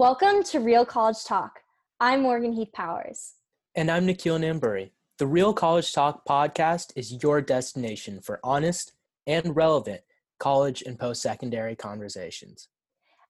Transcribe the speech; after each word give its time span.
Welcome 0.00 0.42
to 0.44 0.60
Real 0.60 0.86
College 0.86 1.26
Talk. 1.26 1.60
I'm 2.00 2.22
Morgan 2.22 2.54
Heath 2.54 2.72
Powers. 2.72 3.34
And 3.74 3.90
I'm 3.90 4.06
Nikhil 4.06 4.38
Namburi. 4.38 4.92
The 5.18 5.26
Real 5.26 5.52
College 5.52 5.92
Talk 5.92 6.24
podcast 6.26 6.92
is 6.96 7.22
your 7.22 7.42
destination 7.42 8.22
for 8.22 8.40
honest 8.42 8.92
and 9.26 9.54
relevant 9.54 10.00
college 10.38 10.80
and 10.80 10.98
post 10.98 11.20
secondary 11.20 11.76
conversations. 11.76 12.68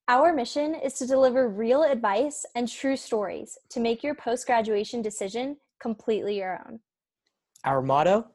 Our 0.06 0.32
mission 0.32 0.76
is 0.76 0.94
to 0.98 1.08
deliver 1.08 1.48
real 1.48 1.82
advice 1.82 2.46
and 2.54 2.68
true 2.68 2.96
stories 2.96 3.58
to 3.70 3.80
make 3.80 4.04
your 4.04 4.14
post 4.14 4.46
graduation 4.46 5.02
decision 5.02 5.56
completely 5.80 6.38
your 6.38 6.62
own. 6.68 6.78
Our 7.64 7.82
motto 7.82 8.28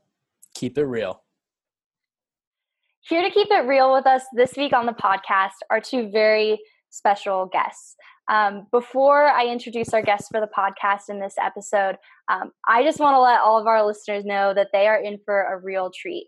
keep 0.53 0.77
it 0.77 0.83
real. 0.83 1.21
Here 2.99 3.21
to 3.21 3.29
keep 3.29 3.47
it 3.49 3.65
real 3.65 3.93
with 3.93 4.05
us 4.05 4.23
this 4.33 4.57
week 4.57 4.73
on 4.73 4.87
the 4.87 4.91
podcast 4.91 5.51
are 5.69 5.79
two 5.79 6.09
very 6.09 6.59
special 6.95 7.47
guests. 7.47 7.95
Um, 8.29 8.67
before 8.71 9.27
I 9.27 9.45
introduce 9.45 9.93
our 9.93 10.01
guests 10.01 10.29
for 10.31 10.39
the 10.39 10.49
podcast 10.57 11.09
in 11.09 11.19
this 11.19 11.35
episode, 11.39 11.97
um, 12.31 12.51
I 12.67 12.83
just 12.83 12.99
want 12.99 13.15
to 13.15 13.19
let 13.19 13.41
all 13.41 13.59
of 13.59 13.67
our 13.67 13.85
listeners 13.85 14.25
know 14.25 14.53
that 14.53 14.69
they 14.73 14.87
are 14.87 14.97
in 14.97 15.19
for 15.25 15.43
a 15.43 15.59
real 15.59 15.91
treat. 15.93 16.27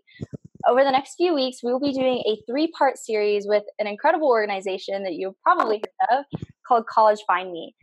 Over 0.68 0.84
the 0.84 0.90
next 0.90 1.14
few 1.16 1.34
weeks, 1.34 1.62
we 1.62 1.72
will 1.72 1.80
be 1.80 1.92
doing 1.92 2.22
a 2.26 2.42
three 2.46 2.70
part 2.78 2.98
series 2.98 3.46
with 3.46 3.64
an 3.78 3.86
incredible 3.86 4.28
organization 4.28 5.02
that 5.04 5.14
you've 5.14 5.40
probably 5.42 5.82
heard 6.00 6.18
of 6.18 6.24
called 6.66 6.86
College 6.86 7.20
Find 7.26 7.50
Me. 7.50 7.74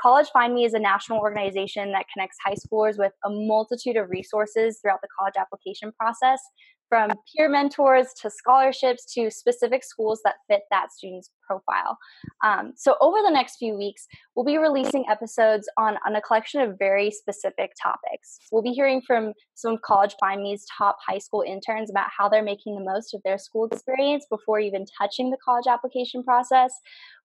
College 0.00 0.28
Find 0.32 0.54
Me 0.54 0.64
is 0.64 0.74
a 0.74 0.78
national 0.78 1.18
organization 1.18 1.92
that 1.92 2.06
connects 2.12 2.36
high 2.44 2.54
schoolers 2.54 2.98
with 2.98 3.12
a 3.24 3.30
multitude 3.30 3.96
of 3.96 4.10
resources 4.10 4.78
throughout 4.80 5.00
the 5.02 5.08
college 5.16 5.34
application 5.38 5.92
process 5.98 6.40
from 6.88 7.10
peer 7.34 7.48
mentors 7.48 8.08
to 8.20 8.28
scholarships 8.28 9.10
to 9.14 9.30
specific 9.30 9.82
schools 9.82 10.20
that 10.24 10.34
fit 10.46 10.60
that 10.70 10.92
student's 10.92 11.30
profile. 11.46 11.98
Um, 12.44 12.72
so, 12.76 12.96
over 13.00 13.18
the 13.22 13.30
next 13.30 13.56
few 13.56 13.76
weeks, 13.76 14.06
we'll 14.34 14.44
be 14.44 14.58
releasing 14.58 15.04
episodes 15.10 15.68
on, 15.78 15.96
on 16.06 16.16
a 16.16 16.20
collection 16.20 16.60
of 16.60 16.78
very 16.78 17.10
specific 17.10 17.72
topics. 17.80 18.38
We'll 18.50 18.62
be 18.62 18.72
hearing 18.72 19.02
from 19.06 19.32
some 19.54 19.74
of 19.74 19.82
College 19.82 20.14
Find 20.20 20.42
Me's 20.42 20.64
top 20.76 20.96
high 21.06 21.18
school 21.18 21.42
interns 21.46 21.90
about 21.90 22.08
how 22.16 22.28
they're 22.28 22.42
making 22.42 22.74
the 22.74 22.84
most 22.84 23.14
of 23.14 23.20
their 23.24 23.38
school 23.38 23.66
experience 23.66 24.26
before 24.30 24.60
even 24.60 24.84
touching 24.98 25.30
the 25.30 25.38
college 25.44 25.66
application 25.68 26.22
process. 26.22 26.72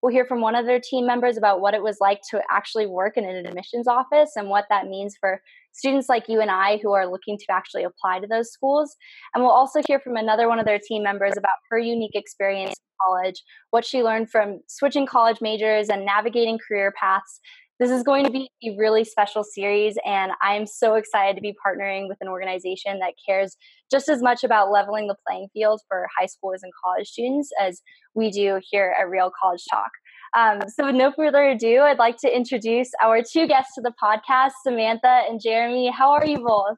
We'll 0.01 0.13
hear 0.13 0.25
from 0.25 0.41
one 0.41 0.55
of 0.55 0.65
their 0.65 0.79
team 0.79 1.07
members 1.07 1.37
about 1.37 1.61
what 1.61 1.73
it 1.73 1.81
was 1.81 1.97
like 1.99 2.19
to 2.31 2.41
actually 2.51 2.85
work 2.85 3.17
in 3.17 3.25
an 3.25 3.45
admissions 3.45 3.87
office 3.87 4.31
and 4.35 4.49
what 4.49 4.65
that 4.69 4.87
means 4.87 5.15
for 5.19 5.41
students 5.73 6.09
like 6.09 6.25
you 6.27 6.41
and 6.41 6.51
I 6.51 6.79
who 6.81 6.93
are 6.93 7.09
looking 7.09 7.37
to 7.37 7.45
actually 7.51 7.83
apply 7.83 8.19
to 8.19 8.27
those 8.27 8.51
schools. 8.51 8.95
And 9.33 9.43
we'll 9.43 9.53
also 9.53 9.81
hear 9.87 9.99
from 9.99 10.15
another 10.15 10.47
one 10.47 10.59
of 10.59 10.65
their 10.65 10.79
team 10.79 11.03
members 11.03 11.33
about 11.37 11.53
her 11.69 11.77
unique 11.77 12.15
experience 12.15 12.75
college, 13.05 13.43
what 13.71 13.85
she 13.85 14.03
learned 14.03 14.29
from 14.29 14.59
switching 14.67 15.05
college 15.05 15.37
majors 15.41 15.89
and 15.89 16.05
navigating 16.05 16.57
career 16.67 16.93
paths. 16.99 17.39
This 17.79 17.91
is 17.91 18.01
going 18.01 18.25
to 18.25 18.31
be 18.31 18.49
a 18.63 18.75
really 18.75 19.03
special 19.03 19.43
series, 19.43 19.97
and 20.03 20.31
I'm 20.41 20.65
so 20.65 20.95
excited 20.95 21.35
to 21.35 21.41
be 21.41 21.55
partnering 21.63 22.07
with 22.07 22.17
an 22.21 22.27
organization 22.27 22.97
that 22.99 23.13
cares 23.23 23.55
just 23.91 24.09
as 24.09 24.23
much 24.23 24.43
about 24.43 24.71
leveling 24.71 25.05
the 25.05 25.15
playing 25.27 25.49
field 25.53 25.81
for 25.87 26.07
high 26.17 26.25
schoolers 26.25 26.63
and 26.63 26.71
college 26.83 27.07
students 27.07 27.51
as 27.61 27.81
we 28.15 28.31
do 28.31 28.59
here 28.71 28.95
at 28.99 29.07
Real 29.07 29.31
College 29.39 29.63
Talk. 29.69 29.91
Um, 30.35 30.67
so, 30.67 30.87
with 30.87 30.95
no 30.95 31.11
further 31.11 31.43
ado, 31.43 31.81
I'd 31.81 31.99
like 31.99 32.17
to 32.21 32.35
introduce 32.35 32.89
our 33.01 33.21
two 33.21 33.47
guests 33.47 33.75
to 33.75 33.81
the 33.81 33.93
podcast, 34.01 34.51
Samantha 34.63 35.21
and 35.29 35.39
Jeremy. 35.39 35.91
How 35.91 36.11
are 36.13 36.25
you 36.25 36.39
both? 36.39 36.77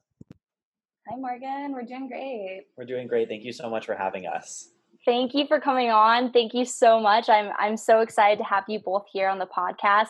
Hi, 1.09 1.15
Morgan. 1.17 1.71
We're 1.71 1.83
doing 1.83 2.07
great. 2.07 2.65
We're 2.77 2.85
doing 2.85 3.07
great. 3.07 3.29
Thank 3.29 3.43
you 3.43 3.53
so 3.53 3.69
much 3.69 3.85
for 3.85 3.95
having 3.95 4.27
us. 4.27 4.69
Thank 5.05 5.33
you 5.33 5.47
for 5.47 5.59
coming 5.59 5.89
on. 5.89 6.31
Thank 6.31 6.53
you 6.53 6.65
so 6.65 6.99
much. 6.99 7.29
I'm 7.29 7.51
I'm 7.57 7.77
so 7.77 8.01
excited 8.01 8.37
to 8.39 8.43
have 8.43 8.65
you 8.67 8.79
both 8.83 9.05
here 9.11 9.29
on 9.29 9.39
the 9.39 9.47
podcast. 9.47 10.09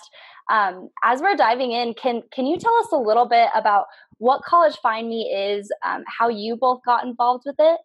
Um, 0.51 0.89
as 1.03 1.21
we're 1.21 1.35
diving 1.35 1.71
in, 1.71 1.93
can 1.93 2.23
can 2.33 2.47
you 2.47 2.57
tell 2.57 2.75
us 2.75 2.87
a 2.91 2.97
little 2.97 3.27
bit 3.27 3.49
about 3.55 3.85
what 4.17 4.41
College 4.43 4.75
Find 4.81 5.07
Me 5.07 5.31
is, 5.31 5.71
um, 5.85 6.03
how 6.07 6.27
you 6.27 6.57
both 6.59 6.79
got 6.85 7.05
involved 7.05 7.43
with 7.45 7.55
it? 7.59 7.79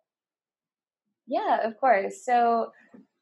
Yeah, 1.26 1.66
of 1.66 1.78
course. 1.78 2.25
So 2.25 2.72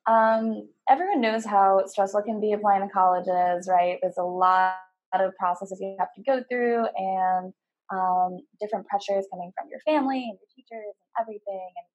um, 0.07 0.69
everyone 0.89 1.21
knows 1.21 1.45
how 1.45 1.83
stressful 1.87 2.21
it 2.21 2.25
can 2.25 2.41
be 2.41 2.53
applying 2.53 2.83
to 2.83 2.93
colleges, 2.93 3.69
right? 3.71 3.99
There's 4.01 4.19
a 4.19 4.25
lot 4.25 4.77
of 5.15 5.33
processes 5.39 5.79
you 5.81 5.97
have 5.99 6.09
to 6.17 6.23
go 6.23 6.43
through 6.51 6.87
and 6.97 7.53
um, 7.93 8.39
different 8.61 8.87
pressures 8.87 9.27
coming 9.31 9.53
from 9.59 9.69
your 9.71 9.81
family 9.81 10.23
and 10.23 10.39
your 10.39 10.49
teachers 10.57 10.95
and 10.97 11.11
everything. 11.21 11.71
And 11.77 11.87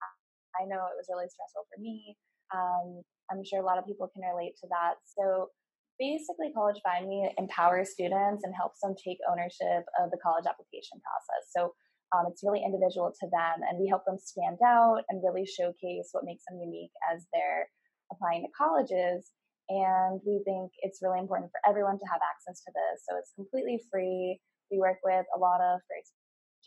I 0.59 0.65
know 0.65 0.81
it 0.89 0.97
was 0.97 1.09
really 1.09 1.29
stressful 1.29 1.65
for 1.69 1.79
me. 1.79 2.17
Um, 2.53 3.01
I'm 3.31 3.43
sure 3.43 3.61
a 3.61 3.65
lot 3.65 3.77
of 3.77 3.85
people 3.85 4.09
can 4.09 4.23
relate 4.23 4.55
to 4.63 4.67
that. 4.71 4.99
So 5.05 5.53
basically, 5.99 6.53
College 6.53 6.79
Find 6.83 7.07
Me 7.07 7.29
empowers 7.37 7.91
students 7.91 8.43
and 8.43 8.53
helps 8.55 8.81
them 8.81 8.95
take 8.97 9.17
ownership 9.29 9.83
of 10.01 10.11
the 10.11 10.21
college 10.23 10.47
application 10.47 11.01
process. 11.03 11.43
So 11.51 11.73
um, 12.15 12.31
it's 12.31 12.43
really 12.43 12.63
individual 12.63 13.11
to 13.11 13.27
them, 13.27 13.67
and 13.67 13.75
we 13.79 13.91
help 13.91 14.07
them 14.07 14.17
stand 14.17 14.63
out 14.63 15.03
and 15.09 15.19
really 15.19 15.43
showcase 15.43 16.09
what 16.15 16.23
makes 16.23 16.43
them 16.47 16.59
unique 16.63 16.93
as 17.11 17.27
they're 17.35 17.67
applying 18.11 18.47
to 18.47 18.51
colleges. 18.55 19.35
And 19.67 20.23
we 20.23 20.39
think 20.47 20.71
it's 20.79 21.03
really 21.03 21.19
important 21.19 21.51
for 21.51 21.59
everyone 21.67 21.99
to 21.99 22.07
have 22.07 22.23
access 22.23 22.63
to 22.63 22.71
this. 22.71 23.03
So 23.03 23.19
it's 23.19 23.35
completely 23.35 23.83
free. 23.91 24.39
We 24.71 24.79
work 24.79 25.03
with 25.03 25.27
a 25.35 25.39
lot 25.39 25.59
of 25.59 25.83
great 25.91 26.07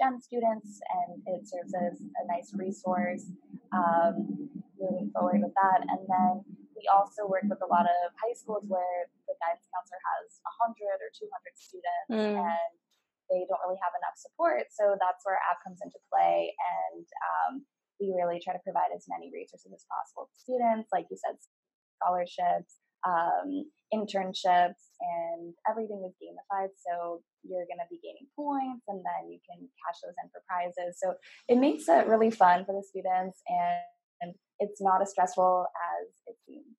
GEM 0.01 0.17
students, 0.25 0.81
and 0.81 1.21
it 1.29 1.45
serves 1.45 1.77
as 1.77 2.01
a 2.01 2.25
nice 2.25 2.57
resource 2.57 3.29
um, 3.77 4.49
moving 4.81 5.13
forward 5.13 5.45
with 5.45 5.53
that. 5.53 5.85
And 5.85 6.01
then 6.09 6.41
we 6.73 6.89
also 6.89 7.29
work 7.29 7.45
with 7.45 7.61
a 7.61 7.69
lot 7.69 7.85
of 7.85 8.17
high 8.17 8.33
schools 8.33 8.65
where 8.65 9.13
the 9.29 9.37
guidance 9.37 9.69
counselor 9.69 10.01
has 10.17 10.41
100 10.73 11.05
or 11.05 11.13
200 11.13 11.29
students, 11.53 12.09
mm. 12.09 12.41
and 12.41 12.73
they 13.29 13.45
don't 13.45 13.61
really 13.61 13.79
have 13.85 13.93
enough 14.01 14.17
support. 14.17 14.73
So 14.73 14.97
that's 14.97 15.21
where 15.29 15.37
app 15.45 15.61
comes 15.61 15.85
into 15.85 16.01
play. 16.09 16.57
And 16.57 17.05
um, 17.05 17.53
we 18.01 18.17
really 18.17 18.41
try 18.41 18.57
to 18.57 18.63
provide 18.65 18.97
as 18.97 19.05
many 19.07 19.29
resources 19.29 19.71
as 19.71 19.85
possible 19.87 20.33
to 20.33 20.37
students, 20.41 20.89
like 20.89 21.07
you 21.13 21.21
said, 21.21 21.37
scholarships, 22.01 22.81
um, 23.07 23.65
internships, 23.93 24.83
and 25.01 25.55
everything 25.69 26.03
is 26.07 26.15
gamified. 26.21 26.71
So 26.77 27.23
you're 27.43 27.67
going 27.67 27.81
to 27.81 27.91
be 27.91 28.01
gaining 28.05 28.29
points 28.37 28.85
and 28.89 29.01
then 29.01 29.33
you 29.33 29.41
can 29.49 29.59
cash 29.81 29.99
those 30.05 30.15
in 30.23 30.29
for 30.31 30.43
prizes. 30.47 31.01
So 31.03 31.15
it 31.49 31.59
makes 31.59 31.89
it 31.89 32.07
really 32.07 32.31
fun 32.31 32.65
for 32.65 32.75
the 32.75 32.85
students 32.87 33.41
and, 33.49 33.85
it's 34.63 34.83
not 34.83 35.01
as 35.01 35.09
stressful 35.11 35.65
as 35.65 36.07
it 36.27 36.37
seems. 36.47 36.77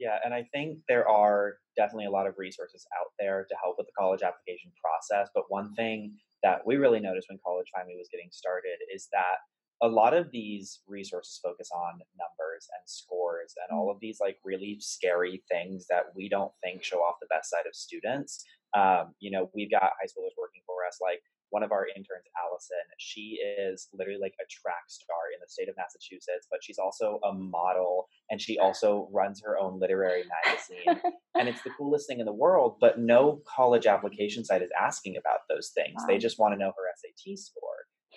Yeah, 0.00 0.16
and 0.24 0.32
I 0.32 0.48
think 0.50 0.78
there 0.88 1.06
are 1.06 1.58
definitely 1.76 2.06
a 2.06 2.10
lot 2.10 2.26
of 2.26 2.34
resources 2.38 2.86
out 2.98 3.12
there 3.18 3.44
to 3.50 3.56
help 3.62 3.76
with 3.76 3.86
the 3.86 3.92
college 3.98 4.22
application 4.22 4.72
process. 4.80 5.28
But 5.34 5.44
one 5.48 5.74
thing 5.74 6.16
that 6.42 6.64
we 6.64 6.76
really 6.76 7.00
noticed 7.00 7.28
when 7.28 7.38
College 7.44 7.66
Me 7.86 7.96
was 7.98 8.08
getting 8.10 8.30
started 8.32 8.78
is 8.94 9.08
that 9.12 9.44
a 9.82 9.88
lot 9.88 10.14
of 10.14 10.30
these 10.32 10.80
resources 10.86 11.40
focus 11.42 11.70
on 11.72 12.00
numbers 12.18 12.68
and 12.74 12.82
scores 12.86 13.54
and 13.56 13.78
all 13.78 13.88
mm. 13.88 13.94
of 13.94 14.00
these 14.00 14.18
like 14.20 14.38
really 14.44 14.76
scary 14.80 15.42
things 15.50 15.86
that 15.88 16.06
we 16.16 16.28
don't 16.28 16.52
think 16.62 16.82
show 16.82 16.98
off 16.98 17.16
the 17.20 17.28
best 17.30 17.50
side 17.50 17.66
of 17.66 17.74
students. 17.74 18.44
Um, 18.76 19.14
you 19.20 19.30
know, 19.30 19.50
we've 19.54 19.70
got 19.70 19.82
high 19.82 20.06
schoolers 20.06 20.36
working 20.36 20.62
for 20.66 20.86
us, 20.86 20.98
like 21.00 21.22
one 21.50 21.62
of 21.62 21.72
our 21.72 21.86
interns, 21.96 22.26
Allison, 22.36 22.76
she 22.98 23.38
is 23.58 23.88
literally 23.94 24.20
like 24.20 24.34
a 24.40 24.46
track 24.50 24.84
star 24.88 25.32
in 25.32 25.40
the 25.40 25.48
state 25.48 25.68
of 25.68 25.76
Massachusetts, 25.76 26.46
but 26.50 26.60
she's 26.62 26.78
also 26.78 27.20
a 27.24 27.32
model 27.32 28.08
and 28.30 28.40
she 28.40 28.58
also 28.58 29.08
runs 29.12 29.40
her 29.44 29.58
own 29.58 29.80
literary 29.80 30.24
magazine. 30.44 31.00
and 31.34 31.48
it's 31.48 31.62
the 31.62 31.70
coolest 31.70 32.06
thing 32.06 32.20
in 32.20 32.26
the 32.26 32.32
world, 32.32 32.76
but 32.80 32.98
no 32.98 33.40
college 33.46 33.86
application 33.86 34.44
site 34.44 34.62
is 34.62 34.70
asking 34.78 35.16
about 35.16 35.40
those 35.48 35.70
things. 35.74 35.96
Wow. 36.00 36.06
They 36.08 36.18
just 36.18 36.38
want 36.38 36.54
to 36.54 36.58
know 36.58 36.72
her 36.76 36.84
SAT 36.96 37.38
score. 37.38 37.67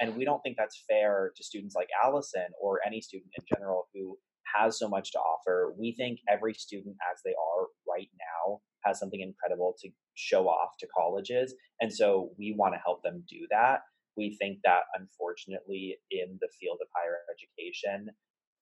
And 0.02 0.16
we 0.16 0.26
don't 0.26 0.42
think 0.42 0.58
that's 0.58 0.84
fair 0.90 1.32
to 1.38 1.44
students 1.44 1.76
like 1.76 1.90
Allison 2.04 2.48
or 2.60 2.80
any 2.86 3.02
student 3.02 3.32
in 3.38 3.46
general 3.56 3.88
who 3.94 4.18
has 4.56 4.78
so 4.80 4.90
much 4.90 5.12
to 5.12 5.20
offer. 5.20 5.74
We 5.80 5.94
think 5.94 6.20
every 6.28 6.56
student, 6.56 6.98
as 7.12 7.22
they 7.24 7.32
are 7.32 7.68
right 7.88 8.10
now, 8.20 8.60
has 8.84 9.00
something 9.00 9.22
incredible 9.22 9.76
to 9.82 9.90
show 10.16 10.48
off 10.48 10.72
to 10.80 10.88
colleges. 10.98 11.53
And 11.80 11.94
so 11.94 12.32
we 12.38 12.56
want 12.58 12.74
to 12.74 12.82
help 12.84 13.03
them 13.03 13.24
do 13.30 13.48
that. 13.52 13.82
We 14.18 14.36
think 14.42 14.58
that 14.64 14.82
unfortunately, 14.96 15.98
in 16.09 16.38
the 16.42 16.50
field 16.59 16.80
of 16.82 16.88
higher 16.96 17.20
education, 17.30 18.09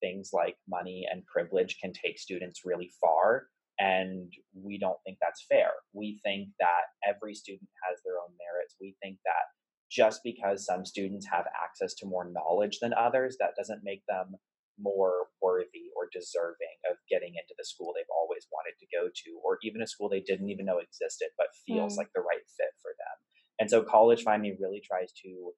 things 0.00 0.30
like 0.32 0.56
money 0.68 1.06
and 1.10 1.24
privilege 1.26 1.78
can 1.82 1.92
take 1.92 2.18
students 2.18 2.60
really 2.64 2.90
far. 3.00 3.48
And 3.78 4.30
we 4.54 4.78
don't 4.78 5.00
think 5.06 5.16
that's 5.20 5.46
fair. 5.48 5.70
We 5.94 6.20
think 6.22 6.48
that 6.60 6.92
every 7.08 7.34
student 7.34 7.68
has 7.88 7.98
their 8.04 8.20
own 8.20 8.36
merits. 8.36 8.76
We 8.78 8.94
think 9.02 9.16
that 9.24 9.48
just 9.90 10.20
because 10.22 10.64
some 10.64 10.84
students 10.84 11.26
have 11.30 11.46
access 11.50 11.94
to 11.94 12.06
more 12.06 12.30
knowledge 12.30 12.78
than 12.80 12.94
others, 12.94 13.36
that 13.40 13.56
doesn't 13.58 13.82
make 13.82 14.02
them 14.08 14.36
more 14.78 15.28
worthy 15.42 15.92
or 15.96 16.08
deserving 16.12 16.78
of 16.90 16.96
getting 17.10 17.34
into 17.34 17.54
the 17.58 17.64
school 17.64 17.92
they've 17.92 18.16
always 18.16 18.46
wanted 18.52 18.72
to 18.80 18.86
go 18.88 19.08
to, 19.12 19.40
or 19.44 19.58
even 19.62 19.82
a 19.82 19.86
school 19.86 20.08
they 20.08 20.24
didn't 20.24 20.48
even 20.48 20.64
know 20.64 20.78
existed 20.78 21.28
but 21.36 21.48
feels 21.66 21.94
mm. 21.94 21.98
like 21.98 22.08
the 22.14 22.22
right 22.22 22.46
fit 22.56 22.72
for 22.80 22.92
them. 22.96 23.16
And 23.58 23.68
so, 23.68 23.82
College 23.82 24.22
Find 24.22 24.40
Me 24.40 24.56
really 24.58 24.80
tries 24.80 25.12
to 25.24 25.52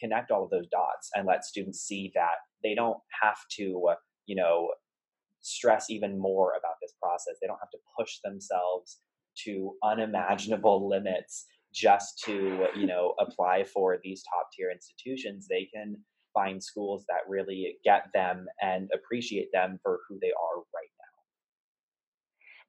connect 0.00 0.30
all 0.30 0.44
of 0.44 0.50
those 0.50 0.66
dots 0.68 1.10
and 1.14 1.26
let 1.26 1.44
students 1.44 1.80
see 1.80 2.12
that 2.14 2.42
they 2.62 2.74
don't 2.74 2.98
have 3.22 3.38
to, 3.52 3.88
you 4.26 4.36
know, 4.36 4.70
stress 5.40 5.90
even 5.90 6.18
more 6.18 6.50
about 6.50 6.76
this 6.82 6.92
process. 7.00 7.36
They 7.40 7.46
don't 7.46 7.60
have 7.60 7.70
to 7.70 7.78
push 7.98 8.18
themselves 8.22 8.98
to 9.44 9.72
unimaginable 9.82 10.88
limits 10.94 11.46
just 11.74 12.22
to 12.24 12.66
you 12.76 12.86
know 12.86 13.14
apply 13.18 13.64
for 13.64 13.98
these 14.02 14.22
top 14.22 14.48
tier 14.56 14.70
institutions 14.70 15.46
they 15.48 15.68
can 15.74 15.96
find 16.34 16.62
schools 16.62 17.04
that 17.08 17.20
really 17.28 17.78
get 17.84 18.06
them 18.12 18.46
and 18.60 18.90
appreciate 18.92 19.48
them 19.52 19.78
for 19.82 20.00
who 20.08 20.18
they 20.20 20.28
are 20.28 20.58
right 20.74 20.90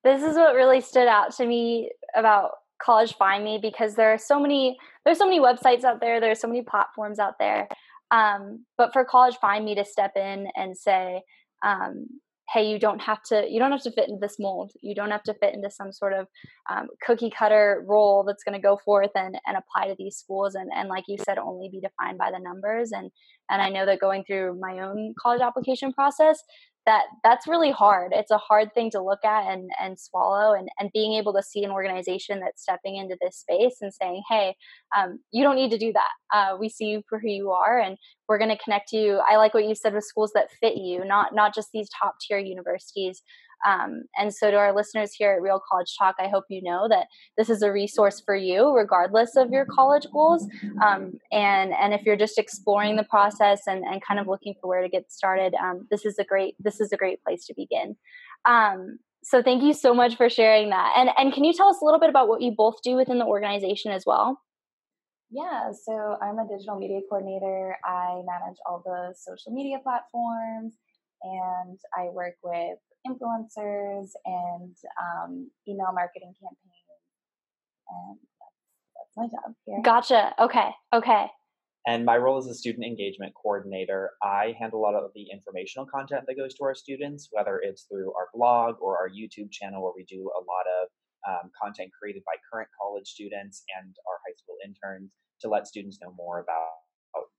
now. 0.04 0.12
This 0.12 0.24
is 0.24 0.38
what 0.38 0.56
really 0.56 0.82
stood 0.82 1.08
out 1.08 1.36
to 1.38 1.46
me 1.46 1.92
about 2.16 2.52
college 2.82 3.16
find 3.16 3.44
me 3.44 3.58
because 3.62 3.96
there 3.96 4.14
are 4.14 4.18
so 4.18 4.40
many 4.40 4.78
there's 5.06 5.18
so 5.18 5.26
many 5.26 5.40
websites 5.40 5.84
out 5.84 6.02
there 6.02 6.20
there's 6.20 6.42
so 6.42 6.48
many 6.48 6.62
platforms 6.62 7.20
out 7.20 7.36
there 7.40 7.68
um, 8.12 8.66
but 8.78 8.92
for 8.92 9.06
college 9.06 9.38
find 9.38 9.64
me 9.64 9.74
to 9.74 9.86
step 9.86 10.12
in 10.18 10.48
and 10.58 10.78
say 10.78 11.22
um, 11.66 12.06
hey 12.54 12.68
you 12.68 12.80
don't 12.80 13.02
have 13.02 13.22
to 13.24 13.46
you 13.50 13.60
don't 13.60 13.72
have 13.72 13.82
to 13.84 13.92
fit 13.92 14.08
into 14.08 14.20
this 14.20 14.38
mold. 14.40 14.72
You 14.82 14.96
don't 14.96 15.12
have 15.12 15.24
to 15.24 15.34
fit 15.34 15.54
into 15.54 15.72
some 15.72 15.92
sort 15.92 16.14
of 16.14 16.28
um, 16.70 16.88
cookie 17.06 17.32
cutter 17.32 17.84
role 17.88 18.24
that's 18.24 18.44
going 18.44 18.54
to 18.54 18.62
go 18.62 18.80
forth 18.86 19.12
and, 19.16 19.38
and 19.46 19.58
apply 19.58 19.88
to 19.88 19.96
these 19.98 20.18
schools 20.18 20.56
and, 20.56 20.70
and 20.76 20.90
like 20.90 21.06
you 21.08 21.18
said 21.18 21.38
only 21.38 21.70
be 21.70 21.82
defined 21.82 22.18
by 22.18 22.32
the 22.32 22.40
numbers. 22.40 22.92
And 22.92 23.12
and 23.50 23.62
i 23.62 23.70
know 23.70 23.86
that 23.86 24.00
going 24.00 24.24
through 24.26 24.60
my 24.60 24.80
own 24.80 25.14
college 25.22 25.42
application 25.42 25.94
process 25.94 26.40
that 26.86 27.06
that's 27.24 27.48
really 27.48 27.72
hard. 27.72 28.12
It's 28.14 28.32
a 28.32 28.38
hard 28.38 28.74
thing 28.74 28.92
to 28.92 29.02
look 29.02 29.24
at 29.26 29.52
and 29.52 29.70
and 29.82 30.00
swallow 30.00 30.54
and 30.54 30.70
and 30.80 30.92
being 30.94 31.14
able 31.14 31.34
to 31.34 31.44
see 31.44 31.64
an 31.64 31.72
organization 31.72 32.40
that's 32.40 32.62
stepping 32.62 32.98
into 32.98 33.18
this 33.22 33.38
space 33.38 33.78
and 33.82 33.94
saying 33.94 34.24
hey 34.30 34.56
um, 34.96 35.20
you 35.32 35.44
don't 35.44 35.56
need 35.56 35.72
to 35.72 35.78
do 35.78 35.94
that. 35.94 36.12
Uh, 36.34 36.58
we 36.58 36.70
see 36.70 36.86
you 36.86 37.02
for 37.10 37.20
who 37.20 37.30
you 37.30 37.52
are 37.52 37.80
and 37.80 37.98
we're 38.28 38.38
going 38.38 38.56
to 38.56 38.64
connect 38.64 38.92
you. 38.92 39.22
I 39.30 39.38
like 39.38 39.54
what 39.54 39.66
you 39.66 39.76
said 39.76 39.94
with 39.94 40.04
schools 40.04 40.32
that 40.36 40.50
fit 40.60 40.78
you 40.78 41.04
not 41.06 41.34
not 41.34 41.56
just 41.56 41.70
these 41.74 41.90
top 41.90 42.16
tier 42.20 42.38
universities 42.38 43.22
um, 43.66 44.04
and 44.18 44.34
so, 44.34 44.52
to 44.52 44.58
our 44.58 44.76
listeners 44.76 45.14
here 45.14 45.34
at 45.34 45.42
Real 45.42 45.62
College 45.70 45.96
Talk, 45.98 46.16
I 46.20 46.28
hope 46.28 46.46
you 46.50 46.62
know 46.62 46.88
that 46.88 47.08
this 47.38 47.50
is 47.50 47.62
a 47.62 47.72
resource 47.72 48.22
for 48.24 48.36
you, 48.36 48.74
regardless 48.76 49.36
of 49.36 49.50
your 49.50 49.66
college 49.66 50.06
goals. 50.14 50.48
Um, 50.86 51.14
and 51.32 51.74
and 51.74 51.94
if 51.94 52.04
you're 52.04 52.16
just 52.16 52.38
exploring 52.38 52.96
the 52.96 53.04
process 53.04 53.62
and, 53.66 53.84
and 53.84 54.04
kind 54.06 54.20
of 54.20 54.28
looking 54.28 54.54
for 54.62 54.68
where 54.68 54.82
to 54.82 54.90
get 54.90 55.12
started, 55.12 55.56
um, 55.56 55.88
this 55.90 56.06
is 56.06 56.20
a 56.20 56.24
great 56.24 56.56
this 56.60 56.80
is 56.80 56.92
a 56.92 56.98
great 56.98 57.24
place 57.24 57.46
to 57.48 57.54
begin. 57.56 57.96
Um, 58.46 59.00
so, 59.24 59.42
thank 59.42 59.64
you 59.64 59.74
so 59.74 59.94
much 59.94 60.16
for 60.16 60.30
sharing 60.30 60.70
that. 60.70 60.94
And 60.96 61.10
and 61.18 61.34
can 61.34 61.44
you 61.44 61.54
tell 61.54 61.68
us 61.68 61.78
a 61.82 61.86
little 61.86 62.00
bit 62.00 62.10
about 62.10 62.28
what 62.28 62.42
you 62.42 62.52
both 62.56 62.82
do 62.84 62.96
within 62.96 63.18
the 63.18 63.26
organization 63.26 63.92
as 63.92 64.04
well? 64.06 64.40
Yeah, 65.32 65.72
so 65.72 66.18
I'm 66.22 66.38
a 66.38 66.48
digital 66.48 66.78
media 66.78 67.00
coordinator. 67.10 67.76
I 67.84 68.22
manage 68.26 68.58
all 68.68 68.84
the 68.86 69.16
social 69.18 69.52
media 69.52 69.80
platforms 69.84 70.76
and 71.26 71.80
I 71.98 72.10
work 72.14 72.36
with 72.44 72.78
influencers 73.08 74.10
and 74.26 74.76
um, 75.02 75.50
email 75.68 75.92
marketing 75.94 76.34
campaigns. 76.38 77.02
And 77.90 78.18
that's, 78.40 78.62
that's 78.96 79.14
my 79.18 79.26
job 79.26 79.56
here. 79.66 79.82
Gotcha. 79.84 80.34
Okay. 80.40 80.70
Okay. 80.94 81.26
And 81.88 82.04
my 82.04 82.18
role 82.18 82.38
as 82.38 82.48
a 82.48 82.56
student 82.56 82.86
engagement 82.86 83.34
coordinator, 83.38 84.12
I 84.24 84.56
handle 84.58 84.80
a 84.80 84.84
lot 84.84 84.96
of 84.96 85.12
the 85.14 85.28
informational 85.32 85.86
content 85.86 86.26
that 86.28 86.34
goes 86.34 86.56
to 86.56 86.64
our 86.66 86.74
students, 86.74 87.30
whether 87.32 87.62
it's 87.62 87.86
through 87.86 88.12
our 88.14 88.30
blog 88.34 88.78
or 88.82 88.98
our 88.98 89.10
YouTube 89.10 89.52
channel, 89.52 89.84
where 89.84 89.94
we 89.96 90.04
do 90.06 90.32
a 90.34 90.42
lot 90.42 90.66
of 90.82 90.90
um, 91.30 91.52
content 91.62 91.92
created 91.94 92.24
by 92.26 92.34
current 92.52 92.70
college 92.82 93.06
students 93.06 93.64
and 93.78 93.94
our 94.10 94.18
high 94.26 94.34
school 94.38 94.58
interns 94.66 95.12
to 95.42 95.50
let 95.50 95.68
students 95.68 96.00
know 96.02 96.14
more 96.18 96.42
about 96.42 96.86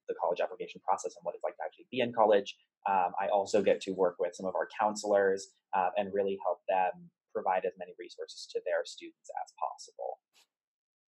the 0.09 0.15
college 0.23 0.41
application 0.41 0.81
process 0.87 1.19
and 1.19 1.25
what 1.25 1.35
it's 1.35 1.43
like 1.43 1.57
to 1.59 1.65
actually 1.67 1.87
be 1.91 2.01
in 2.01 2.13
college. 2.13 2.55
Um, 2.89 3.13
I 3.21 3.29
also 3.29 3.63
get 3.63 3.81
to 3.83 3.93
work 3.93 4.17
with 4.19 4.35
some 4.35 4.47
of 4.47 4.55
our 4.55 4.69
counselors 4.81 5.49
uh, 5.77 5.89
and 5.97 6.13
really 6.13 6.39
help 6.45 6.61
them 6.69 7.11
provide 7.35 7.65
as 7.65 7.73
many 7.79 7.93
resources 7.99 8.49
to 8.53 8.61
their 8.65 8.85
students 8.85 9.31
as 9.45 9.53
possible. 9.59 10.19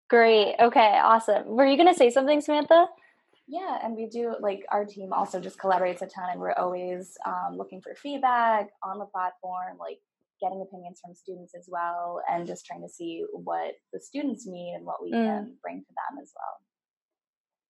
Great. 0.09 0.55
Okay. 0.59 0.99
Awesome. 1.03 1.45
Were 1.47 1.65
you 1.65 1.77
going 1.77 1.91
to 1.91 1.97
say 1.97 2.09
something, 2.09 2.41
Samantha? 2.41 2.87
Yeah, 3.47 3.79
and 3.81 3.95
we 3.95 4.07
do 4.07 4.35
like 4.41 4.65
our 4.69 4.83
team 4.83 5.13
also 5.13 5.39
just 5.39 5.57
collaborates 5.57 6.01
a 6.01 6.07
ton, 6.07 6.31
and 6.31 6.39
we're 6.39 6.51
always 6.53 7.17
um, 7.25 7.57
looking 7.57 7.81
for 7.81 7.95
feedback 7.95 8.67
on 8.83 8.99
the 8.99 9.05
platform, 9.05 9.77
like 9.79 9.99
getting 10.41 10.61
opinions 10.61 10.99
from 11.01 11.15
students 11.15 11.53
as 11.57 11.65
well, 11.69 12.21
and 12.29 12.45
just 12.45 12.65
trying 12.65 12.81
to 12.81 12.89
see 12.89 13.23
what 13.31 13.75
the 13.93 14.01
students 14.01 14.45
need 14.45 14.73
and 14.75 14.85
what 14.85 15.01
we 15.01 15.11
mm. 15.11 15.23
can 15.23 15.55
bring 15.61 15.79
to 15.79 15.87
them 15.87 16.21
as 16.21 16.33
well. 16.35 16.59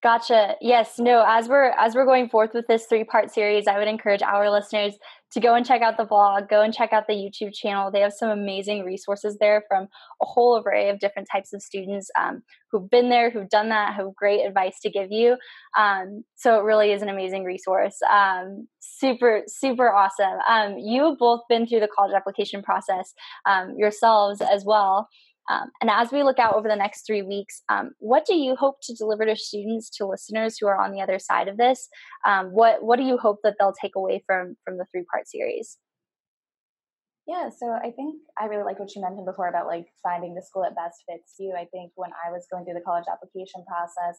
Gotcha. 0.00 0.54
Yes. 0.60 1.00
No. 1.00 1.24
As 1.26 1.48
we're 1.48 1.70
as 1.70 1.96
we're 1.96 2.04
going 2.04 2.28
forth 2.28 2.50
with 2.54 2.68
this 2.68 2.86
three 2.86 3.02
part 3.02 3.32
series, 3.32 3.66
I 3.66 3.78
would 3.78 3.88
encourage 3.88 4.22
our 4.22 4.48
listeners 4.48 4.94
to 5.32 5.40
go 5.40 5.54
and 5.54 5.66
check 5.66 5.82
out 5.82 5.96
the 5.96 6.04
blog, 6.04 6.48
go 6.48 6.62
and 6.62 6.72
check 6.72 6.92
out 6.92 7.06
the 7.06 7.14
YouTube 7.14 7.52
channel. 7.52 7.90
They 7.90 8.00
have 8.00 8.12
some 8.12 8.30
amazing 8.30 8.84
resources 8.84 9.36
there 9.40 9.64
from 9.68 9.88
a 10.22 10.24
whole 10.24 10.62
array 10.64 10.88
of 10.88 11.00
different 11.00 11.28
types 11.30 11.52
of 11.52 11.62
students 11.62 12.10
um, 12.18 12.42
who've 12.70 12.88
been 12.88 13.10
there, 13.10 13.30
who've 13.30 13.48
done 13.48 13.68
that, 13.68 13.94
have 13.94 14.14
great 14.14 14.44
advice 14.46 14.78
to 14.82 14.90
give 14.90 15.08
you. 15.10 15.36
Um, 15.76 16.24
so 16.36 16.58
it 16.58 16.62
really 16.62 16.92
is 16.92 17.02
an 17.02 17.08
amazing 17.08 17.44
resource. 17.44 17.98
Um, 18.10 18.68
super, 18.80 19.42
super 19.46 19.92
awesome. 19.92 20.38
Um, 20.48 20.78
you 20.78 21.04
have 21.04 21.18
both 21.18 21.40
been 21.48 21.66
through 21.66 21.80
the 21.80 21.88
college 21.94 22.14
application 22.14 22.62
process 22.62 23.12
um, 23.46 23.74
yourselves 23.76 24.40
as 24.40 24.64
well. 24.64 25.08
Um, 25.48 25.70
and 25.80 25.90
as 25.90 26.12
we 26.12 26.22
look 26.22 26.38
out 26.38 26.54
over 26.54 26.68
the 26.68 26.76
next 26.76 27.06
three 27.06 27.22
weeks, 27.22 27.62
um, 27.68 27.92
what 27.98 28.26
do 28.26 28.34
you 28.34 28.54
hope 28.54 28.76
to 28.82 28.94
deliver 28.94 29.24
to 29.24 29.36
students, 29.36 29.88
to 29.96 30.06
listeners 30.06 30.58
who 30.58 30.66
are 30.66 30.80
on 30.80 30.92
the 30.92 31.00
other 31.00 31.18
side 31.18 31.48
of 31.48 31.56
this? 31.56 31.88
Um, 32.26 32.48
what 32.48 32.82
What 32.82 32.96
do 32.96 33.04
you 33.04 33.16
hope 33.16 33.38
that 33.44 33.56
they'll 33.58 33.74
take 33.80 33.96
away 33.96 34.22
from 34.26 34.56
from 34.64 34.78
the 34.78 34.86
three 34.92 35.04
part 35.10 35.28
series? 35.28 35.78
Yeah, 37.26 37.50
so 37.50 37.66
I 37.72 37.90
think 37.90 38.16
I 38.40 38.46
really 38.46 38.64
like 38.64 38.78
what 38.78 38.94
you 38.96 39.02
mentioned 39.02 39.26
before 39.26 39.48
about 39.48 39.66
like 39.66 39.86
finding 40.02 40.34
the 40.34 40.40
school 40.40 40.62
that 40.62 40.74
best 40.74 41.04
fits 41.04 41.34
you. 41.38 41.52
I 41.52 41.66
think 41.66 41.92
when 41.94 42.10
I 42.24 42.32
was 42.32 42.46
going 42.50 42.64
through 42.64 42.80
the 42.80 42.88
college 42.88 43.04
application 43.04 43.64
process, 43.68 44.16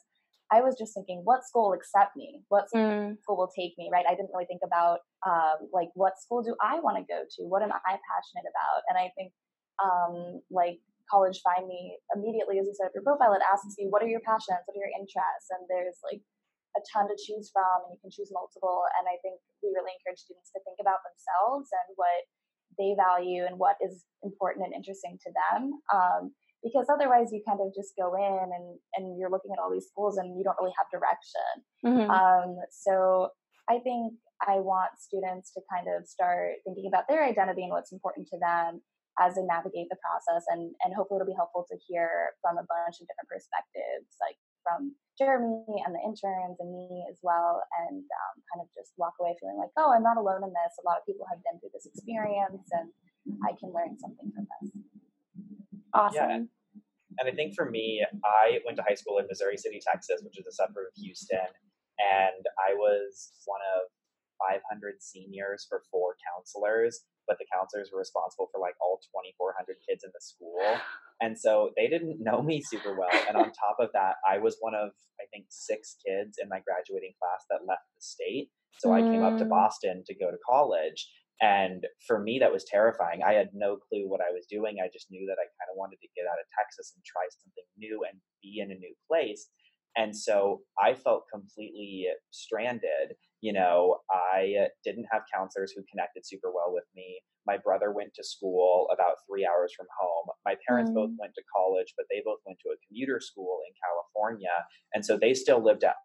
I 0.51 0.61
was 0.61 0.77
just 0.77 0.93
thinking, 0.93 1.21
what 1.23 1.43
school 1.43 1.69
will 1.69 1.73
accept 1.73 2.15
me? 2.15 2.41
What 2.49 2.65
mm. 2.69 3.17
school 3.21 3.37
will 3.37 3.49
take 3.49 3.73
me? 3.77 3.89
Right? 3.91 4.05
I 4.07 4.13
didn't 4.13 4.29
really 4.33 4.45
think 4.45 4.61
about 4.63 4.99
um, 5.25 5.69
like 5.73 5.89
what 5.93 6.21
school 6.21 6.43
do 6.43 6.55
I 6.61 6.79
want 6.81 6.97
to 6.97 7.03
go 7.09 7.25
to? 7.25 7.41
What 7.49 7.63
am 7.63 7.71
I 7.73 7.97
passionate 7.97 8.45
about? 8.45 8.81
And 8.89 8.97
I 8.97 9.09
think 9.17 9.33
um, 9.81 10.41
like 10.51 10.77
college 11.09 11.41
find 11.41 11.65
me 11.65 11.97
immediately 12.13 12.61
as 12.61 12.69
you 12.69 12.73
set 12.77 12.87
up 12.87 12.95
your 12.95 13.03
profile 13.03 13.33
it 13.33 13.43
asks 13.49 13.75
you 13.81 13.89
what 13.89 14.05
are 14.05 14.11
your 14.11 14.21
passions? 14.21 14.61
What 14.69 14.77
are 14.77 14.83
your 14.85 14.93
interests? 14.93 15.49
And 15.49 15.65
there's 15.67 15.97
like 16.05 16.21
a 16.77 16.81
ton 16.93 17.09
to 17.09 17.17
choose 17.17 17.49
from 17.49 17.85
and 17.85 17.97
you 17.97 17.99
can 18.01 18.13
choose 18.13 18.29
multiple 18.29 18.85
and 18.99 19.09
i 19.09 19.17
think 19.25 19.41
we 19.65 19.73
really 19.73 19.93
encourage 19.97 20.21
students 20.21 20.53
to 20.53 20.61
think 20.61 20.77
about 20.77 21.01
themselves 21.01 21.73
and 21.73 21.97
what 21.97 22.21
they 22.77 22.93
value 22.93 23.43
and 23.43 23.57
what 23.57 23.75
is 23.81 24.05
important 24.21 24.69
and 24.69 24.77
interesting 24.77 25.17
to 25.17 25.29
them 25.33 25.73
um, 25.89 26.31
because 26.61 26.85
otherwise 26.91 27.33
you 27.33 27.41
kind 27.47 27.59
of 27.59 27.73
just 27.73 27.97
go 27.97 28.13
in 28.13 28.45
and, 28.53 28.65
and 28.95 29.17
you're 29.17 29.31
looking 29.31 29.51
at 29.51 29.59
all 29.59 29.71
these 29.71 29.89
schools 29.89 30.17
and 30.21 30.37
you 30.37 30.43
don't 30.43 30.59
really 30.59 30.75
have 30.77 30.87
direction. 30.93 31.49
Mm-hmm. 31.81 32.09
um, 32.11 32.61
so 32.69 33.33
i 33.67 33.79
think 33.81 34.13
i 34.45 34.61
want 34.61 34.93
students 34.99 35.51
to 35.53 35.61
kind 35.71 35.87
of 35.89 36.07
start 36.07 36.61
thinking 36.65 36.85
about 36.87 37.09
their 37.09 37.25
identity 37.25 37.63
and 37.63 37.71
what's 37.71 37.91
important 37.91 38.27
to 38.29 38.37
them 38.37 38.81
as 39.19 39.35
they 39.35 39.43
navigate 39.43 39.91
the 39.91 39.99
process 39.99 40.47
and 40.47 40.71
and 40.83 40.95
hopefully 40.95 41.19
it'll 41.19 41.29
be 41.29 41.35
helpful 41.35 41.67
to 41.67 41.75
hear 41.85 42.33
from 42.39 42.55
a 42.55 42.65
bunch 42.65 43.03
of 43.03 43.05
different 43.05 43.27
perspectives 43.27 44.15
like 44.23 44.39
from 44.63 44.95
jeremy 45.19 45.83
and 45.83 45.91
the 45.91 46.03
interns 46.03 46.57
and 46.59 46.71
me 46.71 47.03
as 47.11 47.19
well 47.21 47.61
and 47.83 48.01
um, 48.01 48.35
kind 48.49 48.63
of 48.63 48.67
just 48.71 48.95
walk 48.95 49.13
away 49.19 49.35
feeling 49.37 49.59
like 49.59 49.71
oh 49.75 49.91
i'm 49.91 50.03
not 50.03 50.17
alone 50.17 50.41
in 50.41 50.51
this 50.55 50.73
a 50.79 50.85
lot 50.87 50.97
of 50.97 51.03
people 51.03 51.27
have 51.27 51.43
been 51.43 51.59
through 51.59 51.73
this 51.75 51.85
experience 51.85 52.67
and 52.71 52.89
i 53.43 53.51
can 53.59 53.69
learn 53.75 53.99
something 53.99 54.31
from 54.31 54.47
this 54.47 54.71
awesome 55.93 56.47
yeah. 56.47 56.57
And 57.19 57.27
I 57.27 57.35
think 57.35 57.53
for 57.53 57.69
me, 57.69 58.01
I 58.23 58.59
went 58.63 58.77
to 58.77 58.83
high 58.87 58.95
school 58.95 59.17
in 59.17 59.27
Missouri 59.27 59.57
City, 59.57 59.81
Texas, 59.83 60.21
which 60.23 60.39
is 60.39 60.47
a 60.47 60.53
suburb 60.55 60.87
of 60.87 60.95
Houston. 61.03 61.51
And 61.99 62.45
I 62.55 62.73
was 62.75 63.31
one 63.43 63.59
of 63.75 63.91
500 64.39 65.03
seniors 65.03 65.65
for 65.67 65.83
four 65.91 66.15
counselors 66.23 67.03
but 67.29 67.37
the 67.37 67.45
counselors 67.53 67.93
were 67.93 68.01
responsible 68.01 68.49
for 68.51 68.57
like 68.59 68.73
all 68.81 68.97
2400 69.13 69.77
kids 69.85 70.03
in 70.03 70.09
the 70.11 70.19
school. 70.19 70.59
And 71.21 71.37
so 71.37 71.71
they 71.75 71.91
didn't 71.91 72.23
know 72.23 72.41
me 72.41 72.63
super 72.63 72.95
well. 72.95 73.11
And 73.27 73.35
on 73.35 73.51
top 73.51 73.75
of 73.83 73.89
that 73.91 74.15
i 74.23 74.39
was 74.39 74.55
one 74.61 74.73
of 74.73 74.95
i 75.19 75.27
think 75.31 75.51
six 75.51 75.99
kids 75.99 76.39
in 76.41 76.47
my 76.47 76.63
graduating 76.63 77.11
class 77.19 77.43
that 77.51 77.67
left 77.67 77.83
the 77.91 77.99
state. 77.99 78.47
So 78.79 78.93
i 78.95 79.01
came 79.01 79.21
up 79.21 79.37
to 79.37 79.43
mm. 79.43 79.49
boston 79.49 80.03
to 80.07 80.15
go 80.15 80.31
to 80.31 80.39
college. 80.47 81.11
And 81.41 81.83
for 82.07 82.23
me 82.23 82.39
that 82.39 82.55
was 82.55 82.63
terrifying. 82.63 83.19
I 83.19 83.33
had 83.33 83.51
no 83.53 83.75
clue 83.75 84.07
what 84.07 84.23
i 84.23 84.31
was 84.31 84.47
doing. 84.47 84.79
I 84.79 84.87
just 84.87 85.11
knew 85.11 85.27
that 85.27 85.43
i 85.43 85.45
kind 85.59 85.69
of 85.69 85.75
wanted 85.75 85.99
to 85.99 86.15
get 86.15 86.23
out 86.23 86.39
of 86.39 86.47
texas 86.55 86.95
and 86.95 87.03
try 87.03 87.27
something 87.27 87.67
new 87.75 88.07
and 88.07 88.15
be 88.41 88.63
in 88.63 88.71
a 88.71 88.79
new 88.79 88.95
place. 89.11 89.51
And 89.99 90.15
so 90.15 90.63
i 90.79 90.95
felt 90.95 91.27
completely 91.27 92.07
stranded 92.31 93.19
you 93.41 93.53
know, 93.53 93.97
I 94.11 94.67
didn't 94.83 95.07
have 95.11 95.23
counselors 95.33 95.71
who 95.71 95.83
connected 95.89 96.25
super 96.25 96.51
well 96.51 96.73
with 96.73 96.85
me. 96.95 97.21
My 97.47 97.57
brother 97.57 97.91
went 97.91 98.13
to 98.15 98.23
school 98.23 98.87
about 98.93 99.23
three 99.25 99.47
hours 99.47 99.73
from 99.75 99.87
home. 99.99 100.27
My 100.45 100.55
parents 100.67 100.91
mm. 100.91 100.95
both 100.95 101.11
went 101.17 101.33
to 101.35 101.43
college, 101.55 101.93
but 101.97 102.05
they 102.09 102.21
both 102.23 102.39
went 102.45 102.59
to 102.65 102.69
a 102.69 102.81
commuter 102.87 103.19
school 103.19 103.59
in 103.65 103.73
California. 103.79 104.53
And 104.93 105.05
so 105.05 105.17
they 105.17 105.33
still 105.33 105.63
lived 105.63 105.83
at 105.83 105.95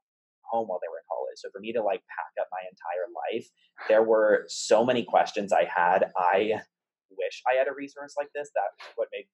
home 0.47 0.69
while 0.69 0.79
they 0.81 0.89
were 0.89 1.03
in 1.03 1.09
college. 1.11 1.37
So 1.43 1.51
for 1.51 1.61
me 1.61 1.73
to 1.73 1.83
like 1.83 2.03
pack 2.07 2.33
up 2.41 2.49
my 2.53 2.63
entire 2.63 3.09
life, 3.11 3.47
there 3.89 4.05
were 4.05 4.45
so 4.47 4.85
many 4.85 5.03
questions 5.05 5.53
I 5.53 5.65
had. 5.65 6.13
I 6.17 6.63
wish 7.11 7.43
I 7.51 7.59
had 7.59 7.69
a 7.69 7.75
resource 7.75 8.15
like 8.17 8.29
this. 8.35 8.51
That's 8.55 8.95
what 8.97 9.09
made 9.13 9.27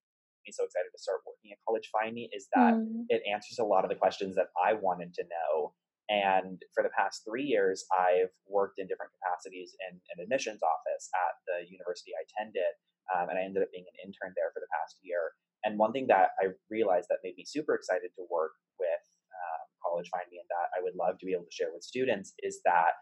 me 0.46 0.52
so 0.52 0.64
excited 0.64 0.88
to 0.90 1.00
start 1.02 1.20
working 1.26 1.52
at 1.52 1.58
College 1.68 1.88
Find 1.92 2.14
Me 2.14 2.30
is 2.32 2.48
that 2.54 2.74
Mm. 2.74 3.04
it 3.08 3.22
answers 3.30 3.58
a 3.58 3.64
lot 3.64 3.84
of 3.84 3.90
the 3.90 3.96
questions 3.96 4.36
that 4.36 4.48
I 4.56 4.72
wanted 4.72 5.12
to 5.14 5.24
know. 5.24 5.74
And 6.10 6.58
for 6.74 6.82
the 6.82 6.90
past 6.98 7.22
three 7.22 7.46
years, 7.46 7.86
I've 7.94 8.34
worked 8.50 8.82
in 8.82 8.90
different 8.90 9.12
capacities 9.22 9.70
in 9.88 9.94
an 9.94 10.18
admissions 10.18 10.58
office 10.60 11.06
at 11.14 11.34
the 11.46 11.70
university 11.70 12.10
I 12.18 12.26
attended. 12.26 12.74
Um, 13.14 13.30
and 13.30 13.38
I 13.38 13.42
ended 13.46 13.62
up 13.62 13.70
being 13.70 13.86
an 13.86 13.98
intern 14.10 14.34
there 14.34 14.50
for 14.50 14.58
the 14.58 14.70
past 14.74 14.98
year. 15.02 15.34
And 15.62 15.78
one 15.78 15.92
thing 15.94 16.06
that 16.10 16.34
I 16.42 16.50
realized 16.68 17.06
that 17.10 17.22
made 17.22 17.36
me 17.38 17.44
super 17.46 17.74
excited 17.78 18.10
to 18.18 18.26
work 18.30 18.52
with 18.78 19.06
um, 19.30 19.62
College 19.86 20.10
Find 20.10 20.26
Me 20.30 20.38
and 20.42 20.50
that 20.50 20.74
I 20.74 20.82
would 20.82 20.98
love 20.98 21.18
to 21.22 21.26
be 21.26 21.32
able 21.32 21.46
to 21.46 21.54
share 21.54 21.70
with 21.72 21.82
students 21.86 22.34
is 22.42 22.60
that 22.64 22.98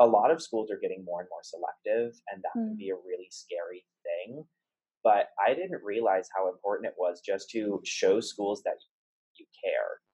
a 0.00 0.06
lot 0.06 0.30
of 0.30 0.42
schools 0.42 0.70
are 0.70 0.80
getting 0.80 1.04
more 1.04 1.20
and 1.20 1.30
more 1.30 1.44
selective, 1.44 2.12
and 2.28 2.42
that 2.42 2.52
can 2.52 2.74
Mm. 2.74 2.78
be 2.78 2.90
a 2.90 2.96
really 2.96 3.28
scary 3.30 3.86
thing. 4.02 4.44
But 5.04 5.28
I 5.38 5.54
didn't 5.54 5.84
realize 5.84 6.28
how 6.36 6.48
important 6.50 6.88
it 6.90 6.96
was 6.98 7.20
just 7.24 7.48
to 7.50 7.80
show 7.84 8.20
schools 8.20 8.62
that. 8.64 8.76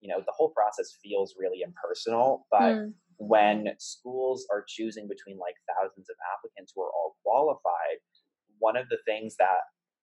You 0.00 0.08
know, 0.08 0.20
the 0.20 0.32
whole 0.36 0.50
process 0.50 0.96
feels 1.02 1.34
really 1.38 1.60
impersonal, 1.62 2.46
but 2.50 2.74
Mm. 2.76 2.94
when 3.18 3.74
schools 3.78 4.46
are 4.50 4.64
choosing 4.66 5.06
between 5.08 5.38
like 5.38 5.56
thousands 5.76 6.08
of 6.08 6.16
applicants 6.34 6.72
who 6.74 6.82
are 6.82 6.92
all 6.92 7.16
qualified, 7.22 7.98
one 8.58 8.76
of 8.76 8.88
the 8.88 8.98
things 9.06 9.36
that 9.36 9.60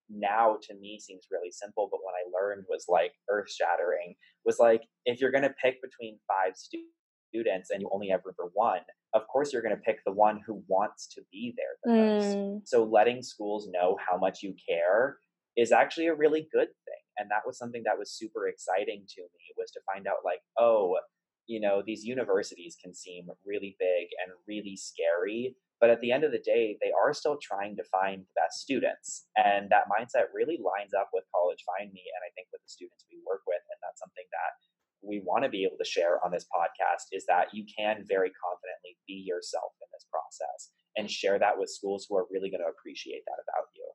now 0.10 0.58
to 0.62 0.74
me 0.76 1.00
seems 1.00 1.28
really 1.32 1.52
simple, 1.52 1.90
but 1.92 2.00
when 2.04 2.14
I 2.16 2.30
learned 2.32 2.66
was 2.70 2.86
like 2.88 3.14
earth 3.30 3.50
shattering 3.52 4.16
was 4.46 4.60
like 4.60 4.84
if 5.06 5.20
you're 5.20 5.32
going 5.32 5.44
to 5.44 5.56
pick 5.62 5.82
between 5.82 6.20
five 6.28 6.56
stu- 6.56 6.86
students 7.30 7.72
and 7.72 7.82
you 7.82 7.90
only 7.92 8.10
have 8.10 8.22
room 8.24 8.36
for 8.36 8.50
one, 8.54 8.82
of 9.14 9.28
course 9.28 9.52
you're 9.52 9.62
going 9.62 9.76
to 9.76 9.82
pick 9.82 10.00
the 10.06 10.14
one 10.14 10.42
who 10.46 10.64
wants 10.68 11.08
to 11.16 11.22
be 11.32 11.54
there 11.58 11.76
the 11.84 11.92
most. 11.92 12.38
Mm. 12.38 12.62
So 12.66 12.84
letting 12.86 13.22
schools 13.22 13.68
know 13.72 13.98
how 14.10 14.18
much 14.18 14.44
you 14.44 14.54
care 14.68 15.18
is 15.58 15.72
actually 15.72 16.08
a 16.08 16.16
really 16.16 16.48
good 16.54 16.68
thing. 16.68 17.04
And 17.18 17.30
that 17.32 17.46
was 17.46 17.58
something 17.58 17.84
that 17.86 17.98
was 17.98 18.12
super 18.12 18.48
exciting 18.48 19.04
to 19.16 19.22
me 19.22 19.44
was 19.58 19.72
to 19.72 19.82
find 19.92 20.08
out 20.08 20.26
like, 20.26 20.42
oh, 20.58 20.98
you 21.48 21.60
know, 21.60 21.82
these 21.86 22.04
universities 22.04 22.76
can 22.82 22.94
seem 22.94 23.28
really 23.46 23.76
big 23.80 24.08
and 24.20 24.36
really 24.48 24.76
scary, 24.76 25.56
but 25.80 25.90
at 25.90 26.02
the 26.02 26.12
end 26.12 26.26
of 26.26 26.34
the 26.34 26.44
day, 26.44 26.76
they 26.82 26.92
are 26.92 27.14
still 27.14 27.38
trying 27.40 27.78
to 27.78 27.86
find 27.88 28.26
the 28.26 28.36
best 28.36 28.60
students. 28.60 29.30
And 29.38 29.70
that 29.70 29.88
mindset 29.88 30.34
really 30.34 30.60
lines 30.60 30.92
up 30.98 31.10
with 31.14 31.24
College 31.32 31.64
Find 31.64 31.94
Me 31.94 32.04
and 32.04 32.22
I 32.26 32.34
think 32.36 32.50
with 32.52 32.62
the 32.66 32.70
students 32.70 33.06
we 33.08 33.24
work 33.24 33.48
with. 33.48 33.64
And 33.72 33.80
that's 33.80 34.02
something 34.02 34.28
that 34.34 34.54
we 35.06 35.22
want 35.22 35.46
to 35.46 35.54
be 35.54 35.64
able 35.64 35.78
to 35.78 35.88
share 35.88 36.18
on 36.26 36.34
this 36.34 36.50
podcast 36.50 37.14
is 37.14 37.24
that 37.30 37.54
you 37.54 37.64
can 37.70 38.04
very 38.10 38.34
confidently 38.34 38.98
be 39.08 39.22
yourself 39.22 39.72
in 39.80 39.88
this 39.94 40.10
process 40.10 40.74
and 40.98 41.06
share 41.06 41.38
that 41.38 41.56
with 41.56 41.70
schools 41.70 42.10
who 42.10 42.18
are 42.18 42.28
really 42.34 42.50
going 42.50 42.66
to 42.66 42.74
appreciate 42.74 43.22
that 43.30 43.38
about 43.38 43.70
you. 43.78 43.86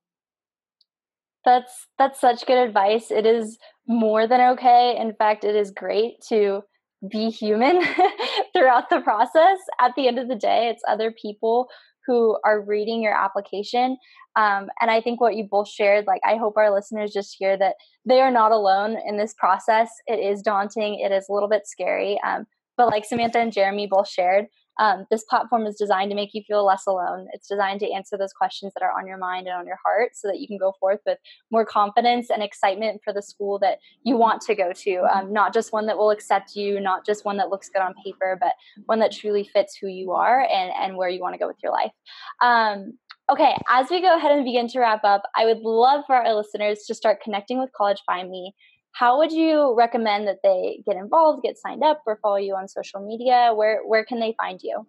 That's 1.44 1.87
that's 1.99 2.20
such 2.20 2.46
good 2.46 2.58
advice. 2.58 3.11
It 3.11 3.26
is 3.26 3.58
more 3.88 4.26
than 4.26 4.40
okay. 4.52 4.96
In 4.99 5.14
fact, 5.14 5.44
it 5.44 5.56
is 5.56 5.70
great 5.70 6.14
to 6.28 6.62
be 7.11 7.30
human 7.30 7.82
throughout 8.56 8.90
the 8.90 9.00
process. 9.00 9.58
At 9.80 9.92
the 9.96 10.06
end 10.06 10.18
of 10.18 10.28
the 10.28 10.37
day, 10.37 10.68
it's 10.68 10.82
other 10.88 11.12
people 11.20 11.68
who 12.06 12.37
are 12.44 12.61
reading 12.61 13.02
your 13.02 13.16
application. 13.16 13.96
Um, 14.37 14.68
and 14.80 14.90
I 14.90 15.00
think 15.00 15.20
what 15.20 15.37
you 15.37 15.46
both 15.49 15.68
shared, 15.68 16.06
like, 16.06 16.20
I 16.25 16.37
hope 16.37 16.56
our 16.56 16.72
listeners 16.72 17.12
just 17.12 17.37
hear 17.38 17.56
that 17.58 17.75
they 18.04 18.20
are 18.20 18.30
not 18.30 18.50
alone 18.50 18.96
in 19.06 19.18
this 19.18 19.34
process. 19.34 19.88
It 20.06 20.18
is 20.18 20.42
daunting, 20.42 20.99
it 21.00 21.12
is 21.12 21.26
a 21.28 21.32
little 21.32 21.49
bit 21.49 21.62
scary. 21.66 22.20
Um, 22.26 22.46
but 22.76 22.88
like 22.88 23.04
Samantha 23.04 23.38
and 23.38 23.52
Jeremy 23.52 23.87
both 23.90 24.08
shared, 24.08 24.46
um, 24.79 25.07
this 25.11 25.25
platform 25.25 25.67
is 25.67 25.76
designed 25.76 26.11
to 26.11 26.17
make 26.17 26.35
you 26.35 26.43
feel 26.47 26.64
less 26.64 26.87
alone. 26.87 27.29
It's 27.33 27.49
designed 27.49 27.81
to 27.81 27.91
answer 27.93 28.17
those 28.17 28.33
questions 28.33 28.73
that 28.75 28.83
are 28.83 28.97
on 28.99 29.07
your 29.07 29.19
mind 29.19 29.47
and 29.47 29.57
on 29.57 29.67
your 29.67 29.79
heart 29.85 30.11
so 30.14 30.29
that 30.29 30.41
you 30.41 30.49
can 30.49 30.59
go 30.59 30.73
forth 30.81 31.00
with 31.07 31.19
more 31.50 31.64
confidence 31.64 32.31
and 32.31 32.43
excitement 32.43 33.00
for 33.05 33.12
the 33.12 33.23
school 33.23 33.59
that 33.61 33.79
you 34.05 34.17
want 34.17 34.41
to 34.43 34.55
go 34.55 34.73
to. 34.73 35.02
Um, 35.12 35.33
not 35.33 35.52
just 35.52 35.73
one 35.73 35.87
that 35.87 35.99
will 35.99 36.11
accept 36.11 36.57
you, 36.57 36.81
not 36.81 37.05
just 37.05 37.25
one 37.25 37.37
that 37.37 37.50
looks 37.50 37.69
good 37.69 37.83
on 37.83 37.95
paper, 38.05 38.38
but 38.41 38.52
one 38.87 38.99
that 39.00 39.12
truly 39.12 39.49
fits 39.52 39.76
who 39.76 39.88
you 39.88 40.12
are 40.12 40.41
and, 40.41 40.73
and 40.81 40.97
where 40.97 41.09
you 41.09 41.21
want 41.21 41.35
to 41.35 41.38
go 41.38 41.47
with 41.47 41.59
your 41.62 41.73
life. 41.73 41.93
Um, 42.41 42.99
okay, 43.31 43.57
as 43.69 43.88
we 43.91 44.00
go 44.00 44.17
ahead 44.17 44.33
and 44.33 44.45
begin 44.45 44.69
to 44.69 44.81
wrap 44.81 45.05
up, 45.05 45.23
I 45.37 45.45
would 45.45 45.61
love 45.61 46.05
for 46.07 46.17
our 46.17 46.35
listeners 46.35 46.85
to 46.87 46.95
start 46.95 47.23
connecting 47.23 47.59
with 47.59 47.71
College 47.73 48.02
Find 48.07 48.31
Me 48.31 48.55
how 48.92 49.18
would 49.18 49.32
you 49.32 49.75
recommend 49.76 50.28
that 50.28 50.38
they 50.44 50.84
get 50.87 50.96
involved, 50.96 51.42
get 51.42 51.56
signed 51.56 51.82
up, 51.82 52.02
or 52.06 52.18
follow 52.20 52.37
you 52.37 52.54
on 52.54 52.68
social 52.68 53.00
media? 53.00 53.54
Where 53.56 53.80
where 53.84 54.04
can 54.04 54.20
they 54.20 54.34
find 54.37 54.61
you? 54.62 54.87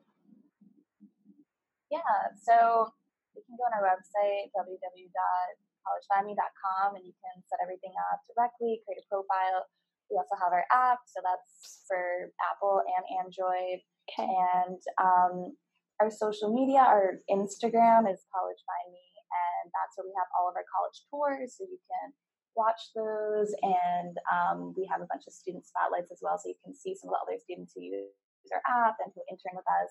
Yeah, 1.89 2.35
so 2.35 2.91
you 3.35 3.41
can 3.47 3.55
go 3.55 3.63
on 3.69 3.73
our 3.79 3.85
website, 3.85 4.51
www.collegefindme.com, 4.57 6.95
and 6.95 7.05
you 7.05 7.13
can 7.21 7.43
set 7.47 7.59
everything 7.63 7.93
up 8.11 8.19
directly, 8.27 8.81
create 8.83 8.99
a 8.99 9.05
profile. 9.07 9.67
We 10.11 10.19
also 10.19 10.35
have 10.35 10.51
our 10.51 10.67
app, 10.73 11.07
so 11.07 11.21
that's 11.23 11.85
for 11.87 12.27
Apple 12.43 12.83
and 12.83 13.07
Android. 13.23 13.79
Okay. 14.09 14.27
And 14.27 14.81
um, 14.99 15.55
our 16.01 16.11
social 16.11 16.51
media, 16.51 16.83
our 16.83 17.23
Instagram 17.31 18.11
is 18.11 18.27
College 18.35 18.59
Find 18.67 18.91
Me, 18.91 19.07
and 19.31 19.71
that's 19.71 19.95
where 19.95 20.03
we 20.03 20.11
have 20.19 20.27
all 20.35 20.51
of 20.51 20.59
our 20.59 20.67
college 20.67 21.07
tours, 21.07 21.55
so 21.55 21.63
you 21.63 21.79
can 21.87 22.11
watch 22.55 22.93
those. 22.95 23.53
And 23.61 24.17
um, 24.31 24.73
we 24.77 24.87
have 24.91 25.01
a 25.01 25.09
bunch 25.09 25.23
of 25.27 25.33
student 25.33 25.65
spotlights 25.65 26.11
as 26.11 26.19
well, 26.21 26.37
so 26.37 26.49
you 26.49 26.59
can 26.63 26.73
see 26.73 26.95
some 26.95 27.09
of 27.09 27.17
the 27.17 27.21
other 27.25 27.39
students 27.41 27.73
who 27.75 27.81
use 27.81 28.13
our 28.51 28.63
app 28.67 28.97
and 29.03 29.11
who 29.15 29.21
intern 29.29 29.55
with 29.55 29.67
us. 29.67 29.89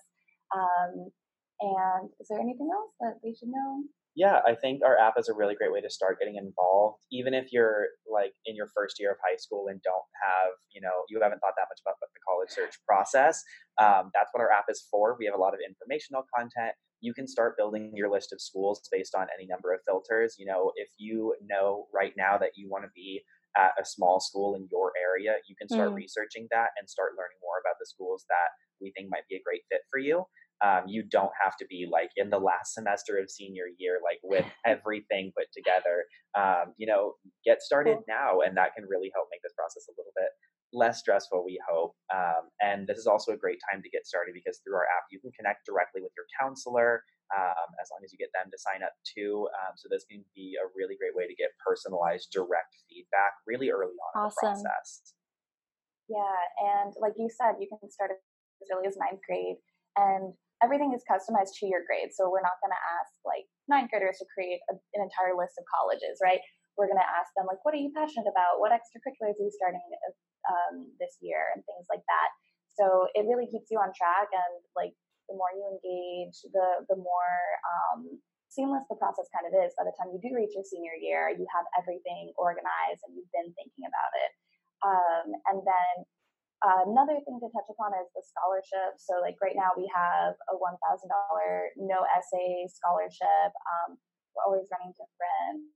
Um, 0.53 0.93
and 1.61 2.09
is 2.19 2.27
there 2.27 2.39
anything 2.39 2.69
else 2.73 2.93
that 2.99 3.19
they 3.23 3.33
should 3.33 3.49
know? 3.49 3.83
Yeah, 4.15 4.45
I 4.45 4.53
think 4.53 4.85
our 4.85 4.97
app 4.97 5.17
is 5.17 5.27
a 5.27 5.33
really 5.33 5.55
great 5.55 5.73
way 5.73 5.81
to 5.81 5.89
start 5.89 6.19
getting 6.19 6.37
involved. 6.37 7.01
Even 7.11 7.33
if 7.33 7.49
you're 7.51 7.87
like 8.05 8.33
in 8.45 8.55
your 8.55 8.69
first 8.75 8.99
year 8.99 9.11
of 9.11 9.17
high 9.25 9.37
school 9.37 9.67
and 9.69 9.81
don't 9.81 10.09
have, 10.21 10.53
you 10.69 10.81
know, 10.81 11.01
you 11.09 11.17
haven't 11.17 11.39
thought 11.39 11.57
that 11.57 11.65
much 11.65 11.81
about 11.81 11.97
the 11.99 12.21
college 12.21 12.53
search 12.53 12.77
process, 12.85 13.41
um, 13.81 14.13
that's 14.13 14.29
what 14.31 14.41
our 14.41 14.51
app 14.51 14.65
is 14.69 14.85
for. 14.91 15.17
We 15.17 15.25
have 15.25 15.33
a 15.33 15.41
lot 15.41 15.55
of 15.57 15.61
informational 15.65 16.25
content. 16.29 16.77
You 17.03 17.13
can 17.13 17.27
start 17.27 17.57
building 17.57 17.91
your 17.95 18.09
list 18.09 18.33
of 18.33 18.41
schools 18.41 18.81
based 18.91 19.13
on 19.15 19.27
any 19.37 19.45
number 19.47 19.73
of 19.73 19.81
filters. 19.85 20.35
You 20.39 20.47
know, 20.47 20.71
if 20.75 20.89
you 20.97 21.35
know 21.45 21.87
right 21.93 22.13
now 22.17 22.37
that 22.39 22.51
you 22.55 22.69
want 22.69 22.85
to 22.85 22.91
be 22.95 23.21
at 23.57 23.71
a 23.79 23.85
small 23.85 24.19
school 24.19 24.55
in 24.55 24.67
your 24.71 24.91
area, 24.97 25.35
you 25.47 25.55
can 25.59 25.69
start 25.69 25.91
Mm. 25.91 25.95
researching 25.95 26.47
that 26.51 26.69
and 26.79 26.89
start 26.89 27.13
learning 27.17 27.37
more 27.43 27.61
about 27.61 27.77
the 27.79 27.85
schools 27.85 28.25
that 28.29 28.49
we 28.81 28.91
think 28.97 29.09
might 29.11 29.27
be 29.29 29.35
a 29.35 29.43
great 29.45 29.61
fit 29.69 29.81
for 29.91 29.99
you 29.99 30.25
um, 30.63 30.83
you 30.87 31.03
don't 31.03 31.31
have 31.43 31.57
to 31.57 31.65
be 31.69 31.87
like 31.91 32.11
in 32.15 32.29
the 32.29 32.39
last 32.39 32.73
semester 32.73 33.17
of 33.17 33.29
senior 33.29 33.65
year, 33.77 33.99
like 34.03 34.19
with 34.23 34.45
everything 34.65 35.33
put 35.37 35.47
together. 35.53 36.05
Um, 36.37 36.73
you 36.77 36.87
know, 36.87 37.15
get 37.43 37.61
started 37.61 37.97
Cool. 37.97 38.05
now, 38.07 38.39
and 38.41 38.55
that 38.57 38.73
can 38.75 38.85
really 38.87 39.11
help 39.13 39.27
make 39.31 39.41
this 39.43 39.53
process 39.57 39.85
a 39.89 39.93
little 39.99 40.13
bit 40.15 40.29
less 40.71 40.99
stressful, 40.99 41.43
we 41.45 41.59
hope. 41.69 41.93
Um, 42.13 42.49
and 42.73 42.89
this 42.89 42.97
is 42.97 43.05
also 43.05 43.37
a 43.37 43.37
great 43.37 43.61
time 43.69 43.85
to 43.85 43.89
get 43.93 44.09
started 44.09 44.33
because 44.33 44.57
through 44.65 44.73
our 44.73 44.89
app, 44.89 45.05
you 45.13 45.21
can 45.21 45.29
connect 45.37 45.69
directly 45.69 46.01
with 46.01 46.09
your 46.17 46.25
counselor 46.33 47.05
um, 47.29 47.69
as 47.77 47.93
long 47.93 48.01
as 48.01 48.09
you 48.09 48.17
get 48.17 48.33
them 48.33 48.49
to 48.49 48.57
sign 48.57 48.81
up 48.81 48.97
too. 49.05 49.45
Um, 49.61 49.77
so 49.77 49.85
this 49.93 50.09
can 50.09 50.25
be 50.33 50.57
a 50.57 50.65
really 50.73 50.97
great 50.97 51.13
way 51.13 51.29
to 51.29 51.37
get 51.37 51.53
personalized, 51.61 52.33
direct 52.33 52.73
feedback 52.89 53.37
really 53.45 53.69
early 53.69 53.93
on 53.93 54.11
in 54.17 54.33
the 54.33 54.41
process. 54.41 55.13
Yeah, 56.09 56.41
and 56.57 56.91
like 56.97 57.13
you 57.15 57.29
said, 57.29 57.61
you 57.61 57.69
can 57.69 57.79
start 57.93 58.09
as 58.09 58.67
early 58.73 58.89
as 58.89 58.97
ninth 58.97 59.21
grade, 59.23 59.61
and 59.95 60.33
everything 60.59 60.91
is 60.97 61.05
customized 61.05 61.53
to 61.61 61.69
your 61.69 61.85
grade. 61.85 62.11
So 62.11 62.27
we're 62.27 62.43
not 62.43 62.59
going 62.59 62.73
to 62.73 62.83
ask 62.99 63.13
like 63.23 63.45
ninth 63.69 63.93
graders 63.93 64.19
to 64.19 64.25
create 64.33 64.59
a, 64.67 64.75
an 64.97 65.01
entire 65.05 65.37
list 65.37 65.55
of 65.61 65.63
colleges, 65.69 66.19
right? 66.19 66.41
We're 66.75 66.89
going 66.89 66.99
to 66.99 67.07
ask 67.07 67.29
them 67.37 67.45
like, 67.45 67.61
what 67.61 67.77
are 67.77 67.79
you 67.79 67.93
passionate 67.93 68.27
about? 68.27 68.57
What 68.57 68.73
extracurriculars 68.73 69.37
are 69.37 69.45
you 69.45 69.53
starting 69.53 69.79
um, 70.49 70.91
this 70.99 71.17
year, 71.23 71.55
and 71.55 71.63
things 71.63 71.87
like 71.87 72.03
that. 72.07 72.29
So 72.73 73.07
it 73.13 73.29
really 73.29 73.45
keeps 73.47 73.69
you 73.69 73.77
on 73.77 73.93
track, 73.93 74.33
and 74.33 74.53
like 74.73 74.93
the 75.29 75.37
more 75.37 75.53
you 75.53 75.65
engage, 75.65 76.41
the 76.49 76.85
the 76.89 76.97
more 76.97 77.33
um, 77.65 78.19
seamless 78.49 78.85
the 78.89 78.97
process 78.97 79.29
kind 79.33 79.49
of 79.49 79.53
is. 79.53 79.73
By 79.77 79.85
the 79.85 79.95
time 79.97 80.13
you 80.13 80.21
do 80.21 80.33
reach 80.33 80.53
your 80.53 80.65
senior 80.65 80.93
year, 80.97 81.33
you 81.33 81.45
have 81.49 81.65
everything 81.77 82.33
organized 82.37 83.01
and 83.05 83.17
you've 83.17 83.33
been 83.33 83.49
thinking 83.57 83.85
about 83.89 84.13
it. 84.13 84.31
Um, 84.85 85.25
and 85.49 85.59
then 85.65 85.93
uh, 86.61 86.85
another 86.87 87.17
thing 87.25 87.41
to 87.41 87.49
touch 87.49 87.67
upon 87.67 87.91
is 87.97 88.07
the 88.13 88.23
scholarship. 88.23 89.01
So, 89.01 89.19
like 89.19 89.35
right 89.41 89.57
now, 89.57 89.73
we 89.75 89.89
have 89.91 90.37
a 90.47 90.55
one 90.55 90.77
thousand 90.85 91.09
dollar 91.11 91.73
no 91.75 92.05
essay 92.13 92.69
scholarship. 92.69 93.51
Um, 93.67 93.97
we're 94.33 94.45
always 94.47 94.65
running 94.69 94.93
different 94.95 95.69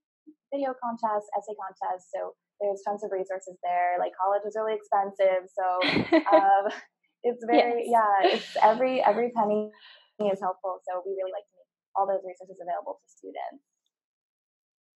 video 0.53 0.71
contests, 0.79 1.27
essay 1.35 1.55
contests. 1.59 2.07
So 2.13 2.39
there's 2.59 2.81
tons 2.85 3.03
of 3.03 3.11
resources 3.11 3.57
there. 3.63 3.97
Like 3.99 4.13
college 4.17 4.41
is 4.45 4.55
really 4.57 4.75
expensive, 4.75 5.45
so 5.49 5.65
um, 6.33 6.71
it's 7.23 7.43
very 7.45 7.85
Yes. 7.85 7.97
yeah. 7.97 8.29
It's 8.35 8.57
every 8.61 9.01
every 9.03 9.31
penny 9.35 9.69
is 10.19 10.41
helpful. 10.41 10.81
So 10.87 11.01
we 11.05 11.11
really 11.13 11.31
like 11.31 11.45
to 11.45 11.55
make 11.57 11.69
all 11.95 12.07
those 12.07 12.23
resources 12.25 12.57
available 12.61 12.99
to 13.01 13.07
students. 13.09 13.63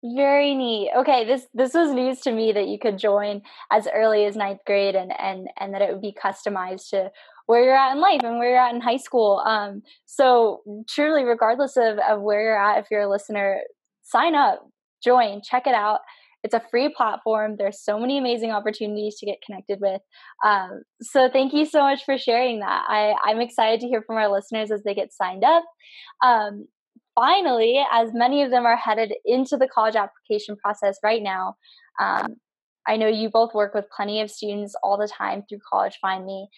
Very 0.02 0.54
neat. 0.54 0.90
Okay, 0.96 1.26
this 1.26 1.46
this 1.52 1.74
was 1.74 1.92
news 1.92 2.20
to 2.20 2.32
me 2.32 2.52
that 2.52 2.68
you 2.68 2.78
could 2.78 2.98
join 2.98 3.42
as 3.70 3.86
early 3.92 4.24
as 4.24 4.34
ninth 4.34 4.60
grade, 4.66 4.94
and 4.94 5.12
and 5.20 5.48
and 5.58 5.74
that 5.74 5.82
it 5.82 5.92
would 5.92 6.00
be 6.00 6.16
customized 6.16 6.88
to 6.90 7.10
where 7.44 7.62
you're 7.62 7.76
at 7.76 7.92
in 7.92 8.00
life 8.00 8.20
and 8.22 8.38
where 8.38 8.50
you're 8.50 8.60
at 8.60 8.74
in 8.74 8.80
high 8.80 8.96
school. 8.96 9.42
Um, 9.44 9.82
so 10.06 10.62
truly, 10.88 11.24
regardless 11.24 11.76
of 11.76 11.98
of 11.98 12.22
where 12.22 12.40
you're 12.40 12.58
at, 12.58 12.78
if 12.78 12.86
you're 12.90 13.02
a 13.02 13.10
listener, 13.10 13.60
sign 14.02 14.34
up, 14.34 14.66
join, 15.04 15.42
check 15.42 15.66
it 15.66 15.74
out. 15.74 16.00
It's 16.42 16.54
a 16.54 16.62
free 16.70 16.92
platform. 16.94 17.56
There's 17.58 17.82
so 17.82 17.98
many 17.98 18.18
amazing 18.18 18.50
opportunities 18.50 19.16
to 19.16 19.26
get 19.26 19.42
connected 19.44 19.78
with. 19.80 20.00
Um, 20.44 20.82
so 21.02 21.28
thank 21.30 21.52
you 21.52 21.66
so 21.66 21.80
much 21.80 22.04
for 22.04 22.16
sharing 22.16 22.60
that. 22.60 22.84
I, 22.88 23.14
I'm 23.24 23.40
excited 23.40 23.80
to 23.80 23.86
hear 23.86 24.02
from 24.02 24.16
our 24.16 24.30
listeners 24.30 24.70
as 24.70 24.82
they 24.82 24.94
get 24.94 25.12
signed 25.12 25.44
up. 25.44 25.64
Um, 26.22 26.66
finally, 27.14 27.84
as 27.92 28.10
many 28.14 28.42
of 28.42 28.50
them 28.50 28.64
are 28.64 28.76
headed 28.76 29.12
into 29.24 29.56
the 29.56 29.68
college 29.68 29.96
application 29.96 30.56
process 30.56 30.98
right 31.02 31.22
now, 31.22 31.56
um, 32.00 32.36
I 32.86 32.96
know 32.96 33.06
you 33.06 33.30
both 33.30 33.54
work 33.54 33.74
with 33.74 33.84
plenty 33.94 34.20
of 34.20 34.30
students 34.30 34.74
all 34.82 34.98
the 34.98 35.08
time 35.08 35.44
through 35.48 35.60
College 35.70 35.98
Find 36.00 36.24
Me 36.24 36.48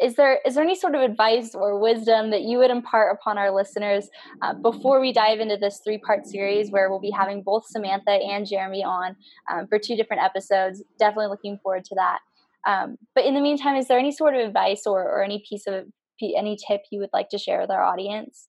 is 0.00 0.14
there 0.14 0.40
is 0.46 0.54
there 0.54 0.64
any 0.64 0.74
sort 0.74 0.94
of 0.94 1.02
advice 1.02 1.54
or 1.54 1.78
wisdom 1.78 2.30
that 2.30 2.42
you 2.42 2.58
would 2.58 2.70
impart 2.70 3.14
upon 3.14 3.36
our 3.36 3.54
listeners 3.54 4.08
uh, 4.40 4.54
before 4.54 5.00
we 5.00 5.12
dive 5.12 5.40
into 5.40 5.56
this 5.56 5.80
three 5.84 5.98
part 5.98 6.26
series 6.26 6.70
where 6.70 6.88
we'll 6.88 7.00
be 7.00 7.10
having 7.10 7.42
both 7.42 7.66
Samantha 7.66 8.12
and 8.12 8.46
Jeremy 8.46 8.82
on 8.82 9.16
um, 9.52 9.66
for 9.66 9.78
two 9.78 9.96
different 9.96 10.22
episodes? 10.22 10.82
Definitely 10.98 11.28
looking 11.28 11.58
forward 11.62 11.84
to 11.86 11.94
that. 11.96 12.18
Um, 12.66 12.96
but 13.14 13.24
in 13.24 13.34
the 13.34 13.40
meantime, 13.40 13.76
is 13.76 13.88
there 13.88 13.98
any 13.98 14.12
sort 14.12 14.34
of 14.34 14.40
advice 14.40 14.82
or, 14.86 15.02
or 15.02 15.22
any 15.22 15.44
piece 15.48 15.66
of 15.66 15.84
any 16.22 16.56
tip 16.68 16.82
you 16.90 17.00
would 17.00 17.10
like 17.12 17.28
to 17.30 17.38
share 17.38 17.60
with 17.60 17.70
our 17.70 17.82
audience? 17.82 18.48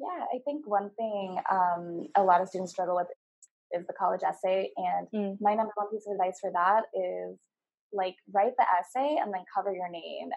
Yeah, 0.00 0.24
I 0.34 0.38
think 0.44 0.66
one 0.66 0.90
thing 0.96 1.38
um, 1.50 2.08
a 2.16 2.22
lot 2.22 2.40
of 2.40 2.48
students 2.48 2.72
struggle 2.72 2.96
with 2.96 3.06
is 3.72 3.86
the 3.86 3.92
college 3.92 4.22
essay, 4.26 4.70
and 4.76 5.06
mm. 5.14 5.36
my 5.40 5.54
number 5.54 5.72
one 5.76 5.88
piece 5.90 6.06
of 6.08 6.14
advice 6.14 6.38
for 6.40 6.50
that 6.52 6.84
is 6.92 7.38
like 7.92 8.16
write 8.32 8.52
the 8.58 8.64
essay 8.64 9.18
and 9.20 9.32
then 9.32 9.44
cover 9.54 9.72
your 9.74 9.90
name 9.90 10.30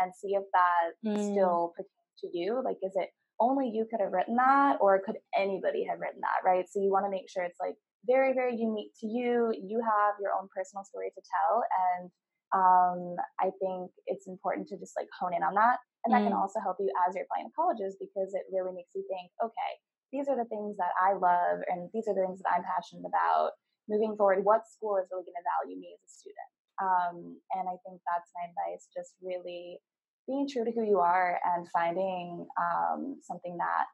and 0.00 0.12
see 0.14 0.34
if 0.34 0.44
that 0.52 0.96
mm. 1.04 1.32
still 1.32 1.72
pertains 1.76 2.16
to 2.20 2.28
you. 2.32 2.62
Like, 2.64 2.78
is 2.82 2.92
it 2.94 3.10
only 3.40 3.68
you 3.68 3.86
could 3.90 4.00
have 4.00 4.12
written 4.12 4.36
that, 4.36 4.78
or 4.80 5.00
could 5.04 5.16
anybody 5.36 5.84
have 5.88 6.00
written 6.00 6.20
that, 6.20 6.46
right? 6.46 6.64
So 6.70 6.80
you 6.80 6.90
want 6.90 7.06
to 7.06 7.10
make 7.10 7.28
sure 7.28 7.42
it's 7.42 7.60
like 7.60 7.74
very, 8.06 8.32
very 8.32 8.54
unique 8.54 8.92
to 9.00 9.06
you. 9.06 9.52
You 9.52 9.82
have 9.82 10.14
your 10.20 10.32
own 10.32 10.48
personal 10.54 10.84
story 10.84 11.10
to 11.10 11.22
tell, 11.22 11.54
and 11.90 12.10
um, 12.52 13.16
I 13.40 13.50
think 13.58 13.90
it's 14.06 14.28
important 14.28 14.68
to 14.68 14.78
just 14.78 14.94
like 14.96 15.08
hone 15.18 15.34
in 15.34 15.42
on 15.42 15.54
that, 15.54 15.78
and 16.04 16.14
that 16.14 16.22
mm. 16.22 16.30
can 16.30 16.36
also 16.36 16.60
help 16.60 16.76
you 16.78 16.90
as 17.06 17.14
you're 17.14 17.26
applying 17.26 17.50
to 17.50 17.56
colleges 17.56 17.96
because 17.98 18.30
it 18.34 18.46
really 18.52 18.72
makes 18.72 18.94
you 18.94 19.02
think, 19.10 19.32
okay, 19.42 19.72
these 20.12 20.28
are 20.28 20.36
the 20.36 20.48
things 20.52 20.76
that 20.76 20.94
I 21.00 21.16
love, 21.16 21.64
and 21.66 21.90
these 21.90 22.06
are 22.06 22.14
the 22.14 22.22
things 22.22 22.38
that 22.44 22.52
I'm 22.52 22.64
passionate 22.64 23.08
about. 23.08 23.56
Moving 23.90 24.14
forward, 24.14 24.46
what 24.46 24.70
school 24.70 24.94
is 25.02 25.10
really 25.10 25.26
going 25.26 25.34
to 25.34 25.50
value 25.58 25.74
me 25.74 25.90
as 25.90 26.02
a 26.06 26.10
student? 26.10 26.51
Um, 26.80 27.38
and 27.52 27.68
I 27.68 27.76
think 27.84 28.00
that's 28.06 28.30
my 28.34 28.48
advice 28.48 28.88
just 28.94 29.14
really 29.22 29.78
being 30.26 30.48
true 30.48 30.64
to 30.64 30.72
who 30.72 30.84
you 30.84 30.98
are 30.98 31.38
and 31.44 31.66
finding 31.72 32.46
um, 32.58 33.16
something 33.22 33.56
that 33.58 33.86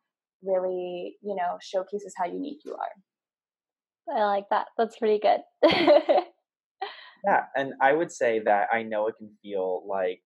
really, 0.42 1.16
you 1.22 1.34
know, 1.34 1.58
showcases 1.60 2.14
how 2.16 2.26
unique 2.26 2.60
you 2.64 2.74
are. 2.74 4.16
I 4.16 4.24
like 4.24 4.48
that. 4.50 4.68
That's 4.76 4.96
pretty 4.96 5.18
good. 5.18 5.40
yeah. 7.24 7.44
And 7.56 7.74
I 7.80 7.92
would 7.92 8.10
say 8.10 8.40
that 8.44 8.68
I 8.72 8.82
know 8.82 9.08
it 9.08 9.16
can 9.18 9.30
feel 9.42 9.82
like 9.86 10.20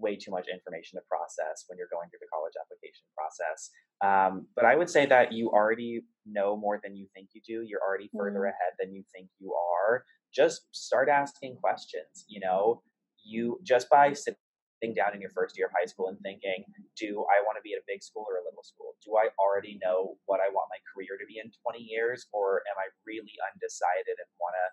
way 0.00 0.16
too 0.16 0.30
much 0.30 0.46
information 0.48 0.98
to 0.98 1.04
process 1.08 1.64
when 1.66 1.78
you're 1.78 1.90
going 1.90 2.08
through 2.10 2.22
the 2.22 2.32
college 2.32 2.54
application 2.58 3.06
process. 3.14 3.70
Um, 4.00 4.46
but 4.54 4.64
I 4.64 4.76
would 4.76 4.88
say 4.88 5.06
that 5.06 5.32
you 5.32 5.50
already 5.50 6.02
know 6.26 6.56
more 6.56 6.80
than 6.82 6.94
you 6.96 7.06
think 7.14 7.30
you 7.34 7.42
do. 7.46 7.66
You're 7.66 7.82
already 7.82 8.10
further 8.16 8.46
mm. 8.46 8.52
ahead 8.54 8.78
than 8.78 8.94
you 8.94 9.02
think 9.14 9.28
you 9.38 9.54
are 9.54 10.04
just 10.34 10.68
start 10.72 11.08
asking 11.08 11.56
questions. 11.56 12.24
You 12.28 12.40
know, 12.40 12.82
you 13.24 13.58
just 13.64 13.88
by 13.88 14.12
sitting 14.12 14.94
down 14.94 15.14
in 15.14 15.20
your 15.20 15.34
first 15.34 15.58
year 15.58 15.66
of 15.66 15.74
high 15.74 15.86
school 15.86 16.08
and 16.08 16.18
thinking, 16.22 16.64
do 16.94 17.26
I 17.26 17.42
want 17.42 17.58
to 17.58 17.64
be 17.64 17.74
at 17.74 17.82
a 17.82 17.90
big 17.90 18.02
school 18.02 18.26
or 18.28 18.38
a 18.38 18.46
little 18.46 18.62
school? 18.62 18.94
Do 19.02 19.16
I 19.16 19.34
already 19.40 19.78
know 19.82 20.14
what 20.26 20.40
I 20.40 20.52
want 20.52 20.70
my 20.70 20.80
career 20.86 21.18
to 21.18 21.26
be 21.26 21.42
in 21.42 21.50
20 21.66 21.82
years? 21.82 22.26
Or 22.32 22.62
am 22.70 22.78
I 22.78 22.86
really 23.02 23.34
undecided 23.50 24.14
and 24.14 24.30
want 24.38 24.54
to 24.54 24.66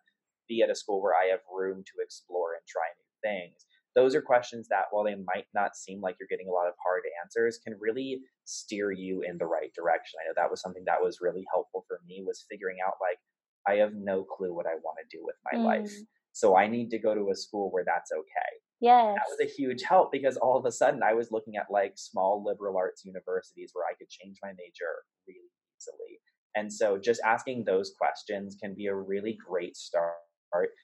be 0.46 0.62
at 0.62 0.70
a 0.70 0.78
school 0.78 1.02
where 1.02 1.18
I 1.18 1.34
have 1.34 1.42
room 1.50 1.82
to 1.82 1.96
explore 2.04 2.54
and 2.54 2.64
try 2.70 2.86
new 2.94 3.14
things? 3.26 3.66
Those 3.96 4.14
are 4.14 4.22
questions 4.22 4.68
that, 4.68 4.86
while 4.92 5.06
they 5.06 5.16
might 5.16 5.48
not 5.54 5.76
seem 5.76 6.02
like 6.02 6.18
you're 6.20 6.28
getting 6.30 6.50
a 6.50 6.52
lot 6.52 6.68
of 6.68 6.74
hard 6.84 7.04
answers, 7.24 7.60
can 7.64 7.78
really 7.80 8.20
steer 8.44 8.92
you 8.92 9.22
in 9.22 9.38
the 9.38 9.46
right 9.46 9.74
direction. 9.74 10.20
I 10.20 10.28
know 10.28 10.34
that 10.36 10.52
was 10.52 10.62
something 10.62 10.84
that 10.86 11.02
was 11.02 11.20
really 11.22 11.46
helpful 11.52 11.86
for 11.88 12.02
me 12.06 12.24
was 12.26 12.46
figuring 12.50 12.78
out 12.86 12.96
like, 13.00 13.20
I 13.68 13.80
have 13.82 13.94
no 13.96 14.24
clue 14.24 14.54
what 14.54 14.68
I 14.68 14.76
want 14.76 14.98
to 15.00 15.18
do 15.18 15.24
with 15.24 15.36
my 15.52 15.58
mm. 15.58 15.64
life. 15.64 15.92
So 16.34 16.58
I 16.58 16.68
need 16.68 16.90
to 16.90 17.00
go 17.00 17.16
to 17.16 17.32
a 17.32 17.36
school 17.36 17.72
where 17.72 17.86
that's 17.86 18.12
okay. 18.12 18.52
Yes. 18.82 19.16
That 19.16 19.32
was 19.32 19.40
a 19.42 19.50
huge 19.50 19.84
help 19.84 20.12
because 20.12 20.36
all 20.36 20.60
of 20.60 20.66
a 20.66 20.72
sudden 20.72 21.02
I 21.02 21.14
was 21.14 21.32
looking 21.32 21.56
at 21.56 21.72
like 21.72 21.94
small 21.96 22.44
liberal 22.46 22.78
arts 22.78 23.06
universities 23.06 23.72
where 23.74 23.86
I 23.86 23.96
could 23.98 24.10
change 24.10 24.38
my 24.44 24.50
major 24.50 24.92
really 25.26 25.48
easily. 25.80 26.20
And 26.54 26.72
so 26.72 26.98
just 26.98 27.22
asking 27.26 27.64
those 27.64 27.94
questions 27.98 28.58
can 28.62 28.76
be 28.76 28.88
a 28.88 28.96
really 28.96 29.38
great 29.48 29.78
start 29.78 30.14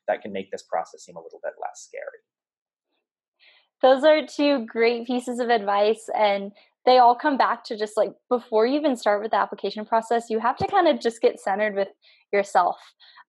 that 0.07 0.21
can 0.21 0.33
make 0.33 0.51
this 0.51 0.63
process 0.63 1.03
seem 1.03 1.15
a 1.15 1.21
little 1.21 1.39
bit 1.43 1.53
less 1.61 1.87
scary. 1.87 2.23
Those 3.81 4.03
are 4.03 4.25
two 4.25 4.65
great 4.65 5.07
pieces 5.07 5.39
of 5.39 5.49
advice. 5.49 6.09
And 6.15 6.51
they 6.85 6.97
all 6.97 7.15
come 7.15 7.37
back 7.37 7.63
to 7.65 7.77
just 7.77 7.95
like 7.95 8.11
before 8.29 8.65
you 8.65 8.77
even 8.79 8.95
start 8.95 9.21
with 9.21 9.31
the 9.31 9.37
application 9.37 9.85
process, 9.85 10.29
you 10.29 10.39
have 10.39 10.57
to 10.57 10.67
kind 10.67 10.87
of 10.87 10.99
just 10.99 11.21
get 11.21 11.39
centered 11.39 11.75
with 11.75 11.89
yourself. 12.33 12.77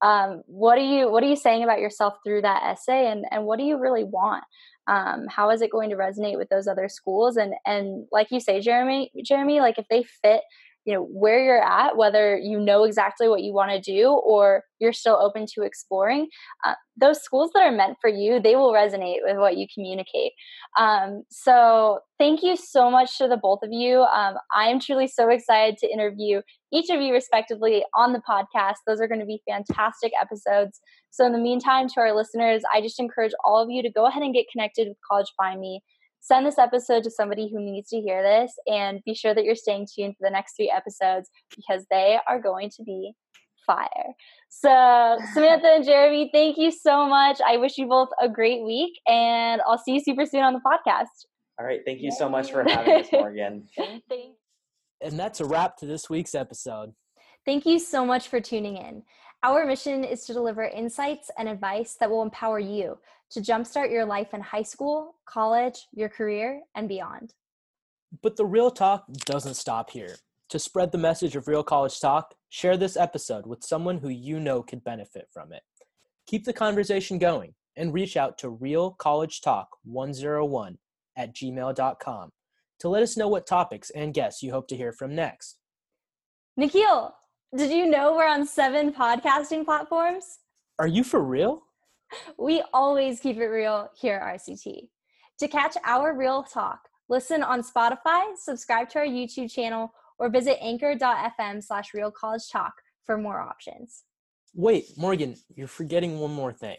Um, 0.00 0.42
what 0.46 0.78
are 0.78 0.84
you 0.84 1.10
What 1.10 1.22
are 1.22 1.28
you 1.28 1.36
saying 1.36 1.62
about 1.62 1.80
yourself 1.80 2.14
through 2.24 2.42
that 2.42 2.62
essay, 2.64 3.10
and 3.10 3.24
and 3.30 3.44
what 3.44 3.58
do 3.58 3.64
you 3.64 3.78
really 3.78 4.04
want? 4.04 4.44
Um, 4.88 5.26
how 5.28 5.50
is 5.50 5.62
it 5.62 5.70
going 5.70 5.90
to 5.90 5.96
resonate 5.96 6.38
with 6.38 6.48
those 6.48 6.66
other 6.66 6.88
schools? 6.88 7.36
And 7.36 7.54
and 7.66 8.06
like 8.10 8.30
you 8.30 8.40
say, 8.40 8.60
Jeremy, 8.60 9.12
Jeremy, 9.24 9.60
like 9.60 9.78
if 9.78 9.86
they 9.88 10.02
fit 10.02 10.42
you 10.84 10.92
know 10.92 11.02
where 11.02 11.42
you're 11.42 11.62
at 11.62 11.96
whether 11.96 12.36
you 12.36 12.58
know 12.58 12.84
exactly 12.84 13.28
what 13.28 13.42
you 13.42 13.52
want 13.52 13.70
to 13.70 13.80
do 13.80 14.10
or 14.10 14.62
you're 14.80 14.92
still 14.92 15.16
open 15.16 15.46
to 15.46 15.62
exploring 15.62 16.28
uh, 16.66 16.74
those 16.96 17.22
schools 17.22 17.50
that 17.54 17.62
are 17.62 17.72
meant 17.72 17.96
for 18.00 18.10
you 18.10 18.40
they 18.40 18.56
will 18.56 18.72
resonate 18.72 19.18
with 19.22 19.36
what 19.36 19.56
you 19.56 19.66
communicate. 19.72 20.32
Um, 20.78 21.22
so 21.30 22.00
thank 22.18 22.42
you 22.42 22.56
so 22.56 22.90
much 22.90 23.18
to 23.18 23.28
the 23.28 23.36
both 23.36 23.60
of 23.62 23.70
you. 23.72 24.00
Um, 24.00 24.34
i 24.54 24.66
am 24.66 24.80
truly 24.80 25.06
so 25.06 25.28
excited 25.28 25.78
to 25.78 25.92
interview 25.92 26.42
each 26.72 26.90
of 26.90 27.00
you 27.00 27.12
respectively 27.12 27.84
on 27.94 28.12
the 28.12 28.22
podcast. 28.28 28.76
Those 28.86 29.00
are 29.00 29.08
going 29.08 29.20
to 29.20 29.26
be 29.26 29.42
fantastic 29.48 30.12
episodes. 30.20 30.80
So 31.10 31.26
in 31.26 31.32
the 31.32 31.38
meantime 31.38 31.88
to 31.88 32.00
our 32.00 32.14
listeners 32.14 32.62
i 32.74 32.80
just 32.80 32.98
encourage 32.98 33.32
all 33.44 33.62
of 33.62 33.70
you 33.70 33.82
to 33.82 33.90
go 33.90 34.06
ahead 34.06 34.22
and 34.22 34.34
get 34.34 34.46
connected 34.50 34.88
with 34.88 34.96
college 35.08 35.32
find 35.36 35.60
me 35.60 35.82
send 36.22 36.46
this 36.46 36.58
episode 36.58 37.02
to 37.02 37.10
somebody 37.10 37.50
who 37.50 37.60
needs 37.60 37.90
to 37.90 38.00
hear 38.00 38.22
this 38.22 38.54
and 38.68 39.00
be 39.04 39.12
sure 39.12 39.34
that 39.34 39.44
you're 39.44 39.56
staying 39.56 39.86
tuned 39.92 40.14
for 40.16 40.24
the 40.26 40.30
next 40.30 40.54
three 40.56 40.72
episodes 40.74 41.28
because 41.54 41.84
they 41.90 42.18
are 42.28 42.40
going 42.40 42.70
to 42.70 42.82
be 42.84 43.12
fire. 43.66 44.14
So, 44.48 44.68
Samantha 45.34 45.66
and 45.66 45.84
Jeremy, 45.84 46.30
thank 46.32 46.56
you 46.58 46.70
so 46.70 47.06
much. 47.08 47.40
I 47.44 47.56
wish 47.56 47.76
you 47.76 47.86
both 47.86 48.08
a 48.20 48.28
great 48.28 48.62
week 48.64 48.92
and 49.08 49.60
I'll 49.66 49.78
see 49.78 49.94
you 49.94 50.00
super 50.00 50.24
soon 50.24 50.42
on 50.42 50.52
the 50.52 50.60
podcast. 50.60 51.26
All 51.58 51.66
right. 51.66 51.80
Thank 51.84 51.98
you 52.00 52.10
Yay. 52.10 52.16
so 52.16 52.28
much 52.28 52.52
for 52.52 52.64
having 52.68 53.00
us, 53.00 53.08
Morgan. 53.12 53.66
and 55.00 55.18
that's 55.18 55.40
a 55.40 55.44
wrap 55.44 55.76
to 55.78 55.86
this 55.86 56.08
week's 56.08 56.34
episode. 56.34 56.92
Thank 57.44 57.66
you 57.66 57.80
so 57.80 58.06
much 58.06 58.28
for 58.28 58.40
tuning 58.40 58.76
in. 58.76 59.02
Our 59.42 59.66
mission 59.66 60.04
is 60.04 60.24
to 60.26 60.32
deliver 60.32 60.62
insights 60.62 61.28
and 61.36 61.48
advice 61.48 61.96
that 61.98 62.08
will 62.08 62.22
empower 62.22 62.60
you 62.60 62.98
to 63.32 63.40
jumpstart 63.40 63.90
your 63.90 64.04
life 64.04 64.34
in 64.34 64.40
high 64.40 64.62
school, 64.62 65.16
college, 65.26 65.86
your 65.92 66.08
career, 66.08 66.60
and 66.74 66.88
beyond. 66.88 67.34
But 68.22 68.36
the 68.36 68.46
real 68.46 68.70
talk 68.70 69.04
doesn't 69.24 69.54
stop 69.54 69.90
here. 69.90 70.16
To 70.50 70.58
spread 70.58 70.92
the 70.92 70.98
message 70.98 71.34
of 71.34 71.48
Real 71.48 71.62
College 71.62 71.98
Talk, 71.98 72.34
share 72.50 72.76
this 72.76 72.94
episode 72.94 73.46
with 73.46 73.64
someone 73.64 73.96
who 73.98 74.10
you 74.10 74.38
know 74.38 74.62
could 74.62 74.84
benefit 74.84 75.28
from 75.32 75.50
it. 75.54 75.62
Keep 76.26 76.44
the 76.44 76.52
conversation 76.52 77.18
going 77.18 77.54
and 77.74 77.94
reach 77.94 78.18
out 78.18 78.36
to 78.38 78.50
Real 78.50 78.90
College 78.90 79.40
Talk 79.40 79.68
101 79.84 80.76
at 81.16 81.34
gmail.com 81.34 82.30
to 82.80 82.88
let 82.88 83.02
us 83.02 83.16
know 83.16 83.28
what 83.28 83.46
topics 83.46 83.88
and 83.90 84.12
guests 84.12 84.42
you 84.42 84.52
hope 84.52 84.68
to 84.68 84.76
hear 84.76 84.92
from 84.92 85.14
next. 85.14 85.56
Nikhil, 86.58 87.14
did 87.56 87.70
you 87.70 87.86
know 87.86 88.14
we're 88.14 88.28
on 88.28 88.46
seven 88.46 88.92
podcasting 88.92 89.64
platforms? 89.64 90.40
Are 90.78 90.86
you 90.86 91.02
for 91.02 91.22
real? 91.22 91.62
We 92.38 92.62
always 92.72 93.20
keep 93.20 93.36
it 93.36 93.46
real 93.46 93.90
here 93.94 94.16
at 94.16 94.40
RCT. 94.40 94.88
To 95.38 95.48
catch 95.48 95.76
our 95.84 96.16
real 96.16 96.42
talk, 96.42 96.88
listen 97.08 97.42
on 97.42 97.62
Spotify, 97.62 98.36
subscribe 98.36 98.88
to 98.90 99.00
our 99.00 99.06
YouTube 99.06 99.50
channel, 99.52 99.92
or 100.18 100.28
visit 100.28 100.58
anchor.fm 100.60 101.62
slash 101.62 101.94
real 101.94 102.10
college 102.10 102.48
talk 102.50 102.74
for 103.04 103.16
more 103.16 103.40
options. 103.40 104.04
Wait, 104.54 104.86
Morgan, 104.96 105.36
you're 105.54 105.66
forgetting 105.66 106.18
one 106.18 106.32
more 106.32 106.52
thing. 106.52 106.78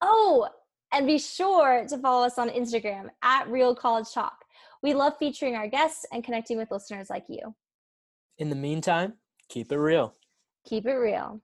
Oh, 0.00 0.48
and 0.92 1.06
be 1.06 1.18
sure 1.18 1.86
to 1.88 1.98
follow 1.98 2.26
us 2.26 2.38
on 2.38 2.50
Instagram 2.50 3.08
at 3.22 3.48
Real 3.48 3.74
College 3.74 4.12
Talk. 4.12 4.44
We 4.82 4.92
love 4.92 5.14
featuring 5.18 5.54
our 5.54 5.68
guests 5.68 6.04
and 6.12 6.22
connecting 6.22 6.58
with 6.58 6.70
listeners 6.70 7.08
like 7.08 7.24
you. 7.28 7.54
In 8.38 8.50
the 8.50 8.56
meantime, 8.56 9.14
Keep 9.48 9.72
it 9.72 9.78
real. 9.78 10.14
Keep 10.64 10.86
it 10.86 10.94
real. 10.94 11.40